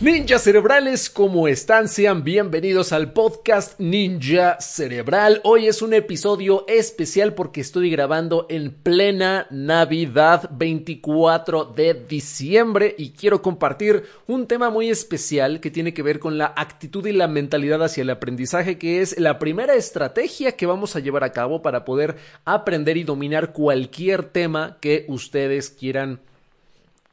Ninjas 0.00 0.44
cerebrales, 0.44 1.10
¿cómo 1.10 1.48
están? 1.48 1.88
Sean 1.88 2.22
bienvenidos 2.22 2.92
al 2.92 3.12
podcast 3.12 3.80
Ninja 3.80 4.60
Cerebral. 4.60 5.40
Hoy 5.42 5.66
es 5.66 5.82
un 5.82 5.92
episodio 5.92 6.64
especial 6.68 7.34
porque 7.34 7.60
estoy 7.60 7.90
grabando 7.90 8.46
en 8.48 8.70
plena 8.70 9.48
Navidad 9.50 10.50
24 10.52 11.64
de 11.64 11.94
diciembre 11.94 12.94
y 12.96 13.10
quiero 13.10 13.42
compartir 13.42 14.04
un 14.28 14.46
tema 14.46 14.70
muy 14.70 14.88
especial 14.88 15.58
que 15.58 15.72
tiene 15.72 15.92
que 15.92 16.04
ver 16.04 16.20
con 16.20 16.38
la 16.38 16.52
actitud 16.54 17.04
y 17.04 17.12
la 17.12 17.26
mentalidad 17.26 17.82
hacia 17.82 18.02
el 18.02 18.10
aprendizaje, 18.10 18.78
que 18.78 19.00
es 19.00 19.18
la 19.18 19.40
primera 19.40 19.74
estrategia 19.74 20.52
que 20.52 20.66
vamos 20.66 20.94
a 20.94 21.00
llevar 21.00 21.24
a 21.24 21.32
cabo 21.32 21.60
para 21.60 21.84
poder 21.84 22.18
aprender 22.44 22.96
y 22.98 23.02
dominar 23.02 23.52
cualquier 23.52 24.22
tema 24.22 24.78
que 24.80 25.06
ustedes 25.08 25.70
quieran 25.70 26.20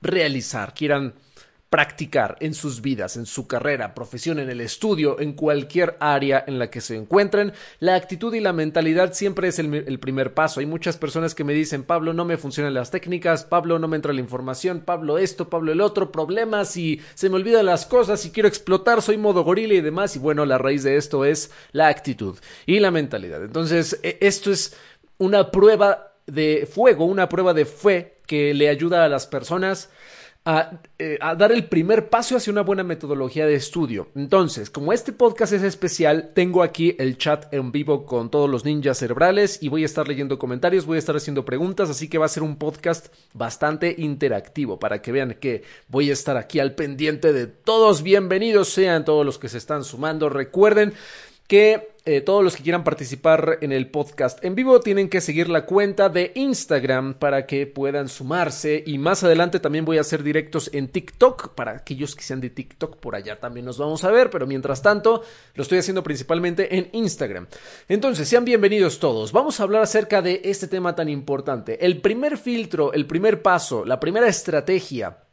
realizar, 0.04 0.76
quieran 0.76 1.16
practicar 1.76 2.38
en 2.40 2.54
sus 2.54 2.82
vidas, 2.82 3.18
en 3.18 3.26
su 3.26 3.48
carrera, 3.48 3.94
profesión, 3.94 4.40
en 4.40 4.50
el 4.50 4.62
estudio, 4.62 5.20
en 5.20 5.34
cualquier 5.34 5.98
área 6.00 6.42
en 6.48 6.58
la 6.58 6.70
que 6.70 6.80
se 6.80 6.96
encuentren, 6.96 7.52
la 7.80 7.96
actitud 7.96 8.34
y 8.34 8.40
la 8.40 8.54
mentalidad 8.54 9.12
siempre 9.12 9.50
es 9.50 9.60
el, 9.60 10.00
primer 10.00 10.34
paso. 10.34 10.62
Hay 10.62 10.68
muchas 10.68 10.96
personas 10.96 11.36
que 11.36 11.44
me 11.44 11.52
dicen, 11.52 11.84
Pablo, 11.84 12.14
no 12.14 12.24
me 12.24 12.38
funcionan 12.38 12.74
las 12.74 12.92
técnicas, 12.92 13.44
Pablo, 13.44 13.78
no 13.78 13.90
me 13.90 13.98
entra 13.98 14.14
la 14.14 14.22
información, 14.22 14.84
Pablo 14.86 15.18
esto, 15.18 15.50
Pablo 15.50 15.74
el 15.74 15.82
otro, 15.82 16.14
problemas 16.14 16.78
y 16.78 17.02
se 17.14 17.30
me 17.30 17.36
olvidan 17.36 17.66
las 17.66 17.86
cosas 17.86 18.26
y 18.26 18.32
quiero 18.32 18.48
explotar, 18.48 19.02
soy 19.02 19.18
modo 19.18 19.44
gorila 19.44 19.74
y 19.74 19.82
demás. 19.82 20.16
Y 20.16 20.20
bueno, 20.20 20.46
la 20.46 20.58
raíz 20.58 20.84
de 20.84 20.96
esto 20.96 21.26
es 21.26 21.52
la 21.74 21.90
actitud 21.90 22.38
y 22.66 22.80
la 22.80 22.92
mentalidad. 22.92 23.44
Entonces, 23.44 24.00
esto 24.02 24.50
es 24.50 24.78
una 25.18 25.52
prueba 25.52 26.14
de 26.26 26.70
fuego, 26.72 27.04
una 27.04 27.28
prueba 27.28 27.54
de 27.54 27.66
fe 27.66 28.16
que 28.28 28.54
le 28.54 28.70
ayuda 28.70 29.04
a 29.04 29.10
las 29.10 29.28
personas 29.28 29.90
a, 30.46 30.80
eh, 31.00 31.18
a, 31.22 31.34
dar 31.34 31.52
el 31.52 31.66
primer 31.66 32.10
paso 32.10 32.38
hacia 32.38 32.54
una 32.54 32.62
buena 32.62 32.84
metodología 32.84 33.48
de 33.48 33.56
estudio. 33.56 34.10
Entonces, 34.16 34.70
como 34.70 34.94
este 34.94 35.12
podcast 35.12 35.54
es 35.54 35.64
especial, 35.64 36.32
tengo 36.36 36.62
aquí 36.62 36.96
el 37.00 37.18
chat 37.18 37.52
en 37.52 37.72
vivo 37.72 38.06
con 38.06 38.30
todos 38.30 38.48
los 38.48 38.64
ninjas 38.64 39.00
cerebrales 39.00 39.58
y 39.64 39.70
voy 39.70 39.82
a 39.82 39.88
estar 39.88 40.08
leyendo 40.08 40.38
comentarios, 40.38 40.86
voy 40.86 40.98
a 40.98 41.00
estar 41.00 41.16
haciendo 41.16 41.46
preguntas, 41.46 41.90
así 41.90 42.08
que 42.08 42.20
va 42.20 42.28
a 42.28 42.30
ser 42.30 42.44
un 42.44 42.58
podcast 42.58 43.08
bastante 43.34 43.96
interactivo 43.98 44.78
para 44.78 45.02
que 45.02 45.12
vean 45.12 45.36
que 45.40 45.64
voy 45.88 46.12
a 46.12 46.14
estar 46.14 46.38
aquí 46.38 46.60
al 46.60 46.76
pendiente 46.76 47.34
de 47.34 47.48
todos. 47.48 48.04
Bienvenidos 48.04 48.70
sean 48.70 49.04
todos 49.04 49.26
los 49.26 49.40
que 49.40 49.50
se 49.50 49.58
están 49.58 49.84
sumando. 49.84 50.30
Recuerden 50.30 50.94
que 51.48 51.95
eh, 52.08 52.22
todos 52.22 52.44
los 52.44 52.56
que 52.56 52.62
quieran 52.62 52.84
participar 52.84 53.58
en 53.62 53.72
el 53.72 53.90
podcast 53.90 54.44
en 54.46 54.54
vivo 54.54 54.80
tienen 54.80 55.10
que 55.10 55.22
seguir 55.22 55.50
la 55.50 55.66
cuenta 55.66 56.08
de 56.08 56.32
Instagram 56.36 57.16
para 57.16 57.48
que 57.48 57.66
puedan 57.66 58.10
sumarse. 58.10 58.84
Y 58.86 59.00
más 59.00 59.24
adelante 59.24 59.60
también 59.60 59.86
voy 59.86 59.98
a 59.98 60.02
hacer 60.02 60.22
directos 60.22 60.70
en 60.72 60.88
TikTok 60.88 61.56
para 61.56 61.72
aquellos 61.72 62.16
que 62.16 62.24
sean 62.24 62.42
de 62.42 62.52
TikTok 62.52 62.98
por 62.98 63.16
allá 63.16 63.40
también 63.40 63.66
nos 63.66 63.80
vamos 63.80 64.04
a 64.04 64.12
ver. 64.12 64.30
Pero 64.30 64.46
mientras 64.46 64.84
tanto 64.84 65.24
lo 65.56 65.64
estoy 65.64 65.80
haciendo 65.80 66.04
principalmente 66.04 66.78
en 66.78 66.90
Instagram. 66.94 67.48
Entonces 67.90 68.30
sean 68.30 68.46
bienvenidos 68.46 69.00
todos. 69.00 69.32
Vamos 69.32 69.60
a 69.60 69.64
hablar 69.64 69.82
acerca 69.82 70.22
de 70.22 70.42
este 70.44 70.68
tema 70.68 70.96
tan 70.96 71.10
importante. 71.10 71.84
El 71.84 72.02
primer 72.02 72.38
filtro 72.38 72.94
el 72.94 73.08
primer 73.08 73.42
paso 73.42 73.84
la 73.84 74.00
primera 74.00 74.28
estrategia 74.28 75.25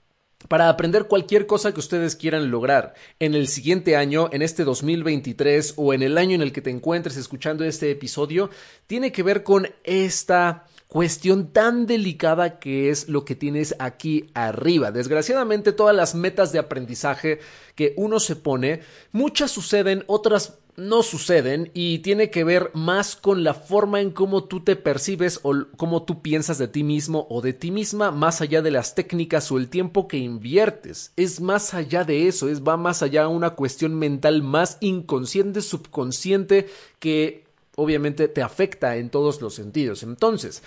para 0.48 0.68
aprender 0.68 1.04
cualquier 1.04 1.46
cosa 1.46 1.72
que 1.72 1.80
ustedes 1.80 2.16
quieran 2.16 2.50
lograr 2.50 2.94
en 3.18 3.34
el 3.34 3.48
siguiente 3.48 3.96
año, 3.96 4.28
en 4.32 4.42
este 4.42 4.64
2023 4.64 5.74
o 5.76 5.94
en 5.94 6.02
el 6.02 6.18
año 6.18 6.34
en 6.34 6.42
el 6.42 6.52
que 6.52 6.62
te 6.62 6.70
encuentres 6.70 7.16
escuchando 7.16 7.64
este 7.64 7.90
episodio, 7.90 8.50
tiene 8.86 9.12
que 9.12 9.22
ver 9.22 9.42
con 9.42 9.68
esta 9.84 10.66
cuestión 10.92 11.52
tan 11.54 11.86
delicada 11.86 12.58
que 12.58 12.90
es 12.90 13.08
lo 13.08 13.24
que 13.24 13.34
tienes 13.34 13.74
aquí 13.78 14.30
arriba. 14.34 14.92
Desgraciadamente 14.92 15.72
todas 15.72 15.96
las 15.96 16.14
metas 16.14 16.52
de 16.52 16.58
aprendizaje 16.58 17.40
que 17.74 17.94
uno 17.96 18.20
se 18.20 18.36
pone, 18.36 18.82
muchas 19.10 19.50
suceden, 19.50 20.04
otras 20.06 20.58
no 20.76 21.02
suceden 21.02 21.70
y 21.74 21.98
tiene 21.98 22.30
que 22.30 22.44
ver 22.44 22.70
más 22.72 23.14
con 23.14 23.44
la 23.44 23.52
forma 23.52 24.00
en 24.00 24.10
cómo 24.10 24.44
tú 24.44 24.60
te 24.60 24.74
percibes 24.74 25.40
o 25.42 25.52
cómo 25.76 26.04
tú 26.04 26.22
piensas 26.22 26.58
de 26.58 26.68
ti 26.68 26.82
mismo 26.82 27.26
o 27.28 27.42
de 27.42 27.52
ti 27.52 27.70
misma 27.70 28.10
más 28.10 28.40
allá 28.40 28.62
de 28.62 28.70
las 28.70 28.94
técnicas 28.94 29.52
o 29.52 29.58
el 29.58 29.68
tiempo 29.68 30.08
que 30.08 30.16
inviertes. 30.16 31.12
Es 31.16 31.40
más 31.40 31.74
allá 31.74 32.04
de 32.04 32.26
eso, 32.26 32.48
es 32.48 32.62
va 32.62 32.76
más 32.76 33.02
allá 33.02 33.28
una 33.28 33.50
cuestión 33.50 33.94
mental 33.94 34.42
más 34.42 34.78
inconsciente, 34.80 35.60
subconsciente 35.60 36.68
que 36.98 37.44
obviamente 37.76 38.28
te 38.28 38.42
afecta 38.42 38.96
en 38.96 39.10
todos 39.10 39.42
los 39.42 39.54
sentidos. 39.54 40.02
Entonces, 40.02 40.62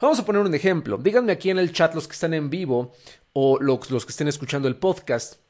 vamos 0.00 0.18
a 0.18 0.24
poner 0.24 0.42
un 0.42 0.54
ejemplo. 0.54 0.96
Díganme 0.96 1.32
aquí 1.32 1.50
en 1.50 1.58
el 1.58 1.72
chat 1.72 1.94
los 1.94 2.08
que 2.08 2.14
están 2.14 2.32
en 2.32 2.48
vivo 2.48 2.92
o 3.34 3.58
los, 3.60 3.90
los 3.90 4.06
que 4.06 4.10
estén 4.12 4.28
escuchando 4.28 4.68
el 4.68 4.76
podcast. 4.76 5.43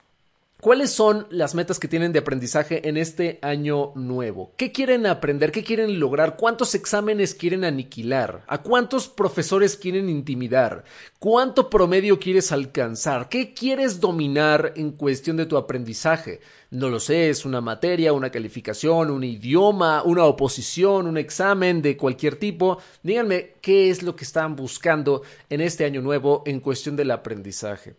¿Cuáles 0.60 0.92
son 0.92 1.26
las 1.28 1.54
metas 1.54 1.78
que 1.78 1.88
tienen 1.88 2.12
de 2.12 2.20
aprendizaje 2.20 2.88
en 2.88 2.97
este 2.97 3.38
año 3.42 3.92
nuevo? 3.97 4.54
¿Qué 4.56 4.72
quieren 4.72 5.04
aprender? 5.04 5.53
¿Qué 5.53 5.62
quieren 5.62 6.00
lograr? 6.00 6.37
¿Cuántos 6.38 6.75
exámenes 6.75 7.34
quieren 7.34 7.65
aniquilar? 7.65 8.44
¿A 8.47 8.62
cuántos 8.62 9.09
profesores 9.09 9.76
quieren 9.76 10.09
intimidar? 10.09 10.84
¿Cuánto 11.19 11.69
promedio 11.69 12.19
quieres 12.19 12.50
alcanzar? 12.50 13.28
¿Qué 13.28 13.53
quieres 13.53 14.00
dominar 14.00 14.72
en 14.76 14.93
cuestión 14.93 15.37
de 15.37 15.44
tu 15.44 15.59
aprendizaje? 15.59 16.41
No 16.70 16.88
lo 16.88 16.98
sé, 16.98 17.28
es 17.28 17.44
una 17.44 17.60
materia, 17.60 18.14
una 18.14 18.31
calificación, 18.31 19.10
un 19.10 19.22
idioma, 19.22 20.03
una 20.03 20.25
oposición, 20.25 21.06
un 21.06 21.19
examen 21.19 21.82
de 21.82 21.98
cualquier 21.98 22.37
tipo. 22.37 22.78
Díganme 23.03 23.56
qué 23.60 23.91
es 23.91 24.03
lo 24.03 24.16
que 24.16 24.25
están 24.25 24.56
buscando 24.56 25.22
en 25.50 25.60
este 25.60 25.84
año 25.84 26.00
nuevo 26.00 26.43
en 26.47 26.60
cuestión 26.60 26.97
del 26.97 27.10
aprendizaje. 27.10 27.97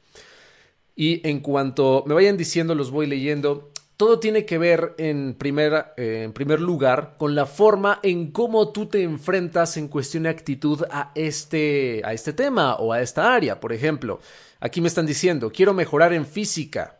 Y 0.95 1.27
en 1.27 1.41
cuanto 1.41 2.03
me 2.07 2.13
vayan 2.13 2.37
diciendo, 2.37 2.73
los 2.73 2.91
voy 2.91 3.07
leyendo. 3.07 3.71
Todo 3.97 4.19
tiene 4.19 4.45
que 4.45 4.57
ver 4.57 4.93
en 4.97 5.35
primer, 5.35 5.93
eh, 5.97 6.23
en 6.23 6.33
primer 6.33 6.59
lugar 6.59 7.15
con 7.17 7.33
la 7.35 7.45
forma 7.45 7.99
en 8.03 8.31
cómo 8.31 8.71
tú 8.71 8.87
te 8.87 9.03
enfrentas 9.03 9.77
en 9.77 9.87
cuestión 9.87 10.23
de 10.23 10.29
actitud 10.29 10.83
a 10.91 11.11
este, 11.15 12.01
a 12.03 12.13
este 12.13 12.33
tema 12.33 12.75
o 12.75 12.91
a 12.91 13.01
esta 13.01 13.33
área. 13.33 13.59
Por 13.59 13.71
ejemplo, 13.71 14.19
aquí 14.59 14.81
me 14.81 14.87
están 14.87 15.05
diciendo, 15.05 15.51
quiero 15.51 15.73
mejorar 15.73 16.13
en 16.13 16.25
física. 16.25 16.99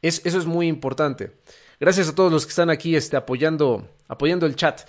Es, 0.00 0.22
eso 0.24 0.38
es 0.38 0.46
muy 0.46 0.68
importante. 0.68 1.32
Gracias 1.78 2.08
a 2.08 2.14
todos 2.14 2.32
los 2.32 2.46
que 2.46 2.50
están 2.50 2.70
aquí 2.70 2.96
este, 2.96 3.16
apoyando, 3.16 3.88
apoyando 4.08 4.46
el 4.46 4.56
chat. 4.56 4.82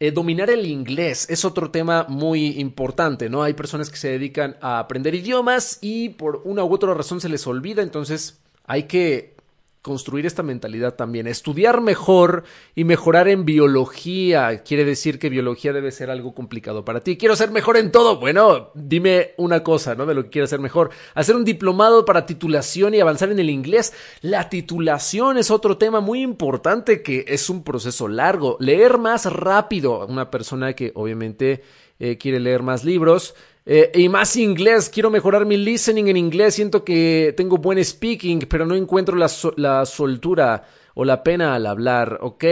Eh, 0.00 0.12
dominar 0.12 0.48
el 0.48 0.64
inglés 0.66 1.28
es 1.28 1.44
otro 1.44 1.72
tema 1.72 2.06
muy 2.08 2.60
importante, 2.60 3.28
¿no? 3.28 3.42
Hay 3.42 3.54
personas 3.54 3.90
que 3.90 3.96
se 3.96 4.08
dedican 4.10 4.56
a 4.60 4.78
aprender 4.78 5.12
idiomas 5.16 5.78
y 5.80 6.10
por 6.10 6.42
una 6.44 6.62
u 6.62 6.72
otra 6.72 6.94
razón 6.94 7.20
se 7.20 7.28
les 7.28 7.44
olvida, 7.48 7.82
entonces 7.82 8.38
hay 8.64 8.84
que 8.84 9.34
construir 9.82 10.26
esta 10.26 10.42
mentalidad 10.42 10.94
también. 10.94 11.26
Estudiar 11.26 11.80
mejor 11.80 12.44
y 12.74 12.84
mejorar 12.84 13.28
en 13.28 13.44
biología 13.44 14.62
quiere 14.62 14.84
decir 14.84 15.18
que 15.18 15.28
biología 15.28 15.72
debe 15.72 15.90
ser 15.90 16.10
algo 16.10 16.34
complicado 16.34 16.84
para 16.84 17.00
ti. 17.00 17.16
Quiero 17.16 17.36
ser 17.36 17.50
mejor 17.50 17.76
en 17.76 17.92
todo. 17.92 18.18
Bueno, 18.18 18.70
dime 18.74 19.32
una 19.36 19.62
cosa, 19.62 19.94
¿no? 19.94 20.06
De 20.06 20.14
lo 20.14 20.24
que 20.24 20.30
quieras 20.30 20.50
ser 20.50 20.60
mejor. 20.60 20.90
Hacer 21.14 21.36
un 21.36 21.44
diplomado 21.44 22.04
para 22.04 22.26
titulación 22.26 22.94
y 22.94 23.00
avanzar 23.00 23.30
en 23.30 23.38
el 23.38 23.50
inglés. 23.50 23.92
La 24.20 24.48
titulación 24.48 25.38
es 25.38 25.50
otro 25.50 25.78
tema 25.78 26.00
muy 26.00 26.22
importante 26.22 27.02
que 27.02 27.24
es 27.28 27.48
un 27.48 27.62
proceso 27.62 28.08
largo. 28.08 28.56
Leer 28.60 28.98
más 28.98 29.26
rápido. 29.32 30.06
Una 30.06 30.30
persona 30.30 30.74
que 30.74 30.92
obviamente 30.94 31.62
eh, 31.98 32.16
quiere 32.18 32.40
leer 32.40 32.62
más 32.62 32.84
libros. 32.84 33.34
Eh, 33.70 33.92
y 33.92 34.08
más 34.08 34.34
inglés, 34.36 34.88
quiero 34.88 35.10
mejorar 35.10 35.44
mi 35.44 35.58
listening 35.58 36.06
en 36.06 36.16
inglés, 36.16 36.54
siento 36.54 36.82
que 36.82 37.34
tengo 37.36 37.58
buen 37.58 37.84
speaking, 37.84 38.46
pero 38.48 38.64
no 38.64 38.74
encuentro 38.74 39.14
la, 39.14 39.30
la 39.56 39.84
soltura 39.84 40.66
o 40.94 41.04
la 41.04 41.22
pena 41.22 41.54
al 41.54 41.66
hablar. 41.66 42.16
Ok, 42.22 42.44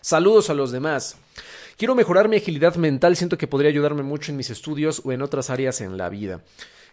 saludos 0.00 0.50
a 0.50 0.54
los 0.54 0.70
demás. 0.70 1.16
Quiero 1.76 1.96
mejorar 1.96 2.28
mi 2.28 2.36
agilidad 2.36 2.76
mental, 2.76 3.16
siento 3.16 3.36
que 3.36 3.48
podría 3.48 3.70
ayudarme 3.70 4.04
mucho 4.04 4.30
en 4.30 4.36
mis 4.36 4.50
estudios 4.50 5.02
o 5.04 5.10
en 5.10 5.22
otras 5.22 5.50
áreas 5.50 5.80
en 5.80 5.96
la 5.98 6.08
vida. 6.08 6.44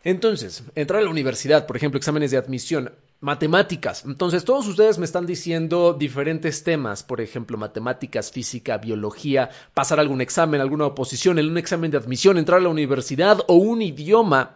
Entonces, 0.03 0.63
entrar 0.73 1.01
a 1.01 1.03
la 1.03 1.11
universidad, 1.11 1.67
por 1.67 1.77
ejemplo, 1.77 1.99
exámenes 1.99 2.31
de 2.31 2.37
admisión, 2.37 2.91
matemáticas. 3.21 4.05
Entonces, 4.05 4.45
todos 4.45 4.67
ustedes 4.67 4.97
me 4.97 5.05
están 5.05 5.25
diciendo 5.25 5.93
diferentes 5.93 6.63
temas, 6.63 7.03
por 7.03 7.21
ejemplo, 7.21 7.57
matemáticas, 7.57 8.31
física, 8.31 8.77
biología, 8.77 9.49
pasar 9.73 9.99
algún 9.99 10.21
examen, 10.21 10.61
alguna 10.61 10.85
oposición, 10.85 11.37
un 11.39 11.57
examen 11.57 11.91
de 11.91 11.97
admisión, 11.97 12.37
entrar 12.37 12.59
a 12.59 12.63
la 12.63 12.69
universidad 12.69 13.39
o 13.47 13.55
un 13.55 13.81
idioma. 13.81 14.55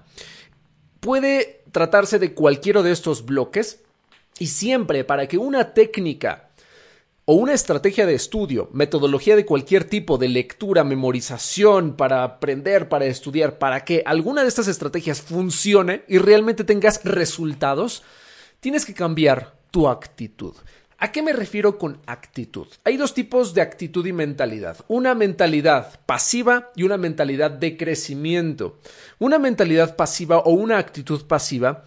Puede 0.99 1.63
tratarse 1.71 2.19
de 2.19 2.33
cualquiera 2.33 2.81
de 2.81 2.91
estos 2.91 3.25
bloques 3.25 3.81
y 4.39 4.47
siempre 4.47 5.03
para 5.03 5.27
que 5.27 5.37
una 5.37 5.73
técnica 5.73 6.49
o 7.25 7.35
una 7.35 7.53
estrategia 7.53 8.05
de 8.05 8.15
estudio, 8.15 8.69
metodología 8.73 9.35
de 9.35 9.45
cualquier 9.45 9.85
tipo, 9.85 10.17
de 10.17 10.27
lectura, 10.27 10.83
memorización, 10.83 11.95
para 11.95 12.23
aprender, 12.23 12.89
para 12.89 13.05
estudiar, 13.05 13.59
para 13.59 13.85
que 13.85 14.03
alguna 14.05 14.41
de 14.41 14.49
estas 14.49 14.67
estrategias 14.67 15.21
funcione 15.21 16.03
y 16.09 16.17
realmente 16.17 16.65
tengas 16.65 17.01
resultados, 17.05 18.03
tienes 18.63 18.85
que 18.85 18.93
cambiar 18.93 19.57
tu 19.71 19.89
actitud. 19.89 20.55
¿A 20.97 21.11
qué 21.11 21.21
me 21.21 21.33
refiero 21.33 21.77
con 21.77 21.99
actitud? 22.05 22.65
Hay 22.85 22.95
dos 22.95 23.13
tipos 23.13 23.53
de 23.53 23.59
actitud 23.59 24.05
y 24.05 24.13
mentalidad. 24.13 24.77
Una 24.87 25.13
mentalidad 25.15 25.99
pasiva 26.05 26.71
y 26.73 26.83
una 26.83 26.95
mentalidad 26.95 27.51
de 27.51 27.75
crecimiento. 27.75 28.79
Una 29.19 29.37
mentalidad 29.37 29.97
pasiva 29.97 30.37
o 30.37 30.51
una 30.51 30.77
actitud 30.77 31.27
pasiva 31.27 31.83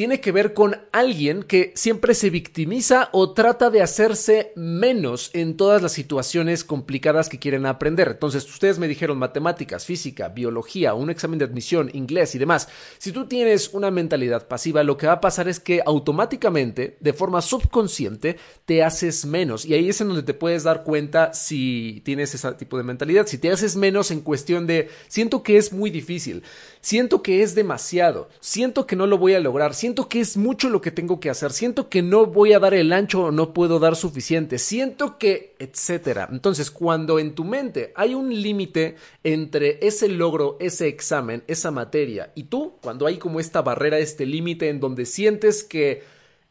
tiene 0.00 0.22
que 0.22 0.32
ver 0.32 0.54
con 0.54 0.78
alguien 0.92 1.42
que 1.42 1.74
siempre 1.76 2.14
se 2.14 2.30
victimiza 2.30 3.10
o 3.12 3.34
trata 3.34 3.68
de 3.68 3.82
hacerse 3.82 4.50
menos 4.56 5.28
en 5.34 5.58
todas 5.58 5.82
las 5.82 5.92
situaciones 5.92 6.64
complicadas 6.64 7.28
que 7.28 7.38
quieren 7.38 7.66
aprender. 7.66 8.08
Entonces, 8.12 8.48
ustedes 8.48 8.78
me 8.78 8.88
dijeron 8.88 9.18
matemáticas, 9.18 9.84
física, 9.84 10.30
biología, 10.30 10.94
un 10.94 11.10
examen 11.10 11.38
de 11.38 11.44
admisión, 11.44 11.90
inglés 11.92 12.34
y 12.34 12.38
demás. 12.38 12.68
Si 12.96 13.12
tú 13.12 13.26
tienes 13.26 13.74
una 13.74 13.90
mentalidad 13.90 14.48
pasiva, 14.48 14.82
lo 14.84 14.96
que 14.96 15.06
va 15.06 15.12
a 15.12 15.20
pasar 15.20 15.48
es 15.48 15.60
que 15.60 15.82
automáticamente, 15.84 16.96
de 16.98 17.12
forma 17.12 17.42
subconsciente, 17.42 18.38
te 18.64 18.82
haces 18.82 19.26
menos. 19.26 19.66
Y 19.66 19.74
ahí 19.74 19.90
es 19.90 20.00
en 20.00 20.08
donde 20.08 20.22
te 20.22 20.32
puedes 20.32 20.62
dar 20.62 20.82
cuenta 20.82 21.34
si 21.34 22.00
tienes 22.06 22.34
ese 22.34 22.50
tipo 22.52 22.78
de 22.78 22.84
mentalidad. 22.84 23.26
Si 23.26 23.36
te 23.36 23.50
haces 23.50 23.76
menos 23.76 24.10
en 24.10 24.22
cuestión 24.22 24.66
de, 24.66 24.88
siento 25.08 25.42
que 25.42 25.58
es 25.58 25.74
muy 25.74 25.90
difícil, 25.90 26.42
siento 26.80 27.22
que 27.22 27.42
es 27.42 27.54
demasiado, 27.54 28.28
siento 28.40 28.86
que 28.86 28.96
no 28.96 29.06
lo 29.06 29.18
voy 29.18 29.34
a 29.34 29.40
lograr, 29.40 29.74
siento 29.74 30.08
que 30.08 30.20
es 30.20 30.36
mucho 30.36 30.68
lo 30.68 30.80
que 30.80 30.90
tengo 30.90 31.20
que 31.20 31.30
hacer, 31.30 31.52
siento 31.52 31.88
que 31.88 32.02
no 32.02 32.26
voy 32.26 32.52
a 32.52 32.58
dar 32.58 32.74
el 32.74 32.92
ancho 32.92 33.24
o 33.24 33.30
no 33.30 33.52
puedo 33.52 33.78
dar 33.78 33.96
suficiente, 33.96 34.58
siento 34.58 35.18
que, 35.18 35.54
etcétera. 35.58 36.28
Entonces, 36.30 36.70
cuando 36.70 37.18
en 37.18 37.34
tu 37.34 37.44
mente 37.44 37.92
hay 37.94 38.14
un 38.14 38.30
límite 38.30 38.96
entre 39.24 39.78
ese 39.86 40.08
logro, 40.08 40.56
ese 40.60 40.88
examen, 40.88 41.44
esa 41.46 41.70
materia 41.70 42.32
y 42.34 42.44
tú, 42.44 42.74
cuando 42.80 43.06
hay 43.06 43.18
como 43.18 43.40
esta 43.40 43.62
barrera, 43.62 43.98
este 43.98 44.26
límite 44.26 44.68
en 44.68 44.80
donde 44.80 45.06
sientes 45.06 45.62
que 45.62 46.02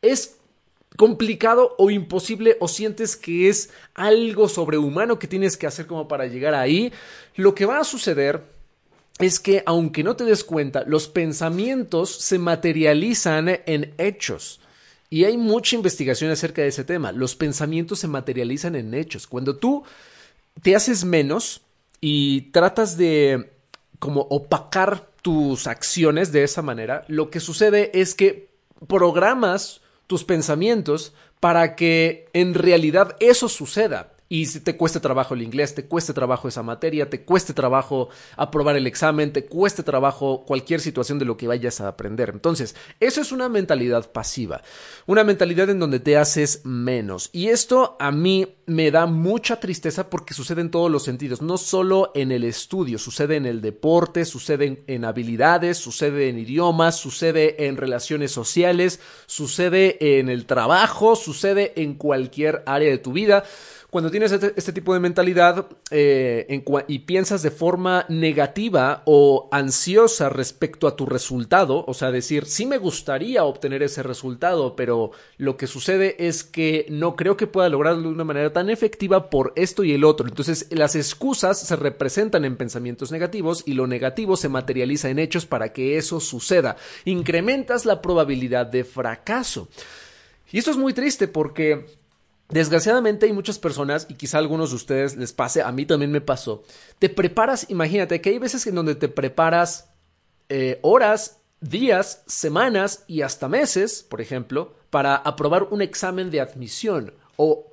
es 0.02 0.38
complicado 0.96 1.75
o 1.78 1.90
imposible 1.90 2.58
o 2.60 2.68
sientes 2.68 3.16
que 3.16 3.48
es 3.48 3.70
algo 3.94 4.50
sobrehumano 4.50 5.20
que 5.20 5.28
tienes 5.28 5.56
que 5.56 5.68
hacer 5.68 5.88
como 5.88 6.08
para 6.08 6.28
llegar 6.28 6.54
ahí, 6.54 6.92
lo 7.36 7.56
que 7.56 7.66
va 7.66 7.80
a 7.80 7.84
suceder 7.84 8.59
es 9.19 9.39
que 9.39 9.63
aunque 9.66 10.04
no 10.04 10.16
te 10.16 10.24
des 10.24 10.44
cuenta, 10.44 10.83
los 10.86 11.10
pensamientos 11.10 12.10
se 12.10 12.39
materializan 12.39 13.50
en 13.66 13.94
hechos. 13.98 14.62
Y 15.10 15.25
hay 15.25 15.38
mucha 15.38 15.75
investigación 15.75 16.31
acerca 16.31 16.62
de 16.62 16.69
ese 16.69 16.86
tema. 16.86 17.12
Los 17.12 17.36
pensamientos 17.36 18.00
se 18.00 18.07
materializan 18.07 18.75
en 18.75 18.94
hechos. 18.94 19.27
Cuando 19.27 19.57
tú 19.57 19.83
te 20.62 20.75
haces 20.75 21.04
menos 21.04 21.62
y 22.00 22.51
tratas 22.51 22.95
de 22.95 23.51
como 24.00 24.21
opacar 24.21 25.10
tus 25.22 25.68
acciones 25.68 26.31
de 26.31 26.44
esa 26.44 26.62
manera, 26.62 27.04
lo 27.10 27.30
que 27.30 27.42
sucede 27.42 27.92
es 28.00 28.15
que 28.15 28.50
programas 28.88 29.81
tus 30.07 30.24
pensamientos 30.24 31.13
para 31.42 31.75
que 31.75 32.30
en 32.31 32.54
realidad 32.54 33.18
eso 33.19 33.50
suceda 33.50 34.13
y 34.30 34.46
te 34.46 34.78
cueste 34.78 35.00
trabajo 35.00 35.34
el 35.34 35.42
inglés, 35.42 35.74
te 35.74 35.86
cueste 35.86 36.14
trabajo 36.14 36.48
esa 36.48 36.62
materia, 36.62 37.10
te 37.10 37.24
cueste 37.24 37.54
trabajo 37.54 38.10
aprobar 38.38 38.76
el 38.76 38.86
examen, 38.86 39.34
te 39.34 39.46
cueste 39.46 39.81
trabajo 39.81 40.46
cualquier 40.46 40.81
situación 40.81 41.18
de 41.18 41.26
lo 41.26 41.36
que 41.36 41.48
vayas 41.48 41.81
a 41.81 41.88
aprender. 41.88 42.30
Entonces, 42.30 42.76
eso 43.00 43.22
es 43.22 43.31
una 43.31 43.50
mentalidad 43.50 44.12
pasiva, 44.12 44.62
una 45.08 45.24
mentalidad 45.24 45.72
en 45.72 45.80
donde 45.80 46.00
te 46.00 46.16
haces 46.16 46.62
menos. 46.64 47.31
Y 47.34 47.48
esto 47.48 47.98
a 48.00 48.12
mí 48.12 48.48
me 48.68 48.92
da 48.92 49.08
mucha 49.08 49.60
tristeza 49.60 50.12
porque 50.12 50.36
sucede 50.36 50.62
en 50.62 50.70
todos 50.70 50.92
los 50.92 51.04
sentidos, 51.04 51.42
no 51.42 51.58
solo 51.58 52.12
en 52.14 52.32
el 52.32 52.44
estudio, 52.44 53.00
sucede 53.00 53.36
en 53.36 53.48
el 53.48 53.62
deporte, 53.62 54.25
sucede 54.25 54.84
en, 54.86 55.06
habilidades, 55.06 55.80
sucede 55.80 56.30
en 56.30 56.38
idiomas, 56.38 56.98
sucede 56.98 57.66
en 57.66 57.78
relaciones 57.78 58.32
sociales, 58.32 59.00
sucede 59.25 60.20
en 60.20 60.30
el 60.30 60.46
trabajo, 60.46 61.16
sucede 61.16 61.74
en 61.82 61.96
cualquier 61.96 62.62
área 62.68 62.92
de 62.92 63.00
tu 63.00 63.12
vida. 63.12 63.44
Cuando 63.89 64.12
tienes 64.12 64.31
este, 64.31 64.53
este, 64.56 64.71
tipo 64.71 64.94
de 64.94 65.00
mentalidad 65.00 65.65
eh, 65.89 66.63
y 66.88 67.00
piensas 67.00 67.41
de 67.41 67.50
forma 67.50 68.06
negativa 68.07 69.01
o 69.06 69.50
ansiosa 69.51 70.30
respecto 70.30 70.88
a 70.88 70.95
tu 70.95 71.07
resultado, 71.07 71.86
o 71.88 71.95
sea, 71.95 72.12
decir, 72.12 72.45
sí 72.45 72.68
me 72.68 72.77
gustaría 72.77 73.44
obtener 73.45 73.81
ese 73.81 74.03
resultado, 74.03 74.75
pero 74.75 75.09
lo 75.38 75.57
que 75.57 75.65
sucede 75.65 76.27
es 76.27 76.44
que 76.44 76.86
no 76.89 77.15
creo 77.15 77.36
que 77.36 77.47
pueda 77.47 77.68
lograrlo 77.68 78.03
de 78.03 78.09
una 78.09 78.24
manera 78.24 78.53
tan 78.53 78.69
efectiva 78.69 79.31
por 79.31 79.53
esto 79.56 79.83
y 79.83 79.94
el 79.94 80.03
otro. 80.03 80.27
Entonces, 80.27 80.68
las 80.69 80.95
excusas 80.95 81.59
se 81.59 81.75
representan 81.75 82.45
en 82.45 82.57
pensamientos 82.57 83.12
negativos 83.12 83.63
y 83.65 83.74
lo 83.74 83.88
negativo 83.88 84.38
se 84.38 84.50
materializa 84.50 85.09
en 85.09 85.18
hechos 85.18 85.47
para 85.47 85.74
que 85.74 85.97
eso 85.97 86.19
suceda. 86.19 86.75
Incrementas 87.06 87.86
la 87.86 88.03
probabilidad 88.03 88.68
de 88.68 88.83
fracaso. 88.83 89.68
Y 90.51 90.57
esto 90.57 90.71
es 90.71 90.77
muy 90.77 90.94
triste 90.94 91.27
porque 91.27 91.86
Desgraciadamente 92.50 93.28
hay 93.28 93.34
muchas 93.34 93.60
personas, 93.60 94.07
y 94.10 94.16
quizá 94.16 94.40
algunos 94.40 94.72
de 94.72 94.75
ustedes 94.78 95.16
les 95.16 95.34
pase, 95.34 95.62
a 95.62 95.72
mí 95.72 95.86
también 95.86 96.12
me 96.12 96.22
pasó, 96.22 96.63
te 96.98 97.07
preparas, 97.07 97.69
imagínate 97.69 98.22
que 98.22 98.31
hay 98.31 98.40
veces 98.40 98.66
en 98.66 98.75
donde 98.75 98.96
te 98.96 99.07
preparas 99.07 99.92
eh, 100.50 100.80
horas, 100.81 101.38
días, 101.62 102.24
semanas 102.25 103.04
y 103.06 103.22
hasta 103.22 103.48
meses, 103.48 104.01
por 104.01 104.19
ejemplo, 104.19 104.74
para 104.90 105.16
aprobar 105.16 105.68
un 105.69 105.84
examen 105.84 106.31
de 106.31 106.42
admisión 106.42 107.13
o 107.36 107.68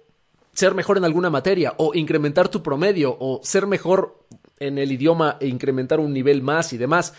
ser 0.52 0.74
mejor 0.74 0.98
en 0.98 1.04
alguna 1.04 1.30
materia 1.30 1.74
o 1.78 1.94
incrementar 1.94 2.48
tu 2.48 2.62
promedio 2.62 3.16
o 3.18 3.40
ser 3.42 3.66
mejor 3.66 4.24
en 4.58 4.78
el 4.78 4.92
idioma 4.92 5.36
e 5.40 5.48
incrementar 5.48 6.00
un 6.00 6.12
nivel 6.12 6.42
más 6.42 6.72
y 6.72 6.78
demás. 6.78 7.14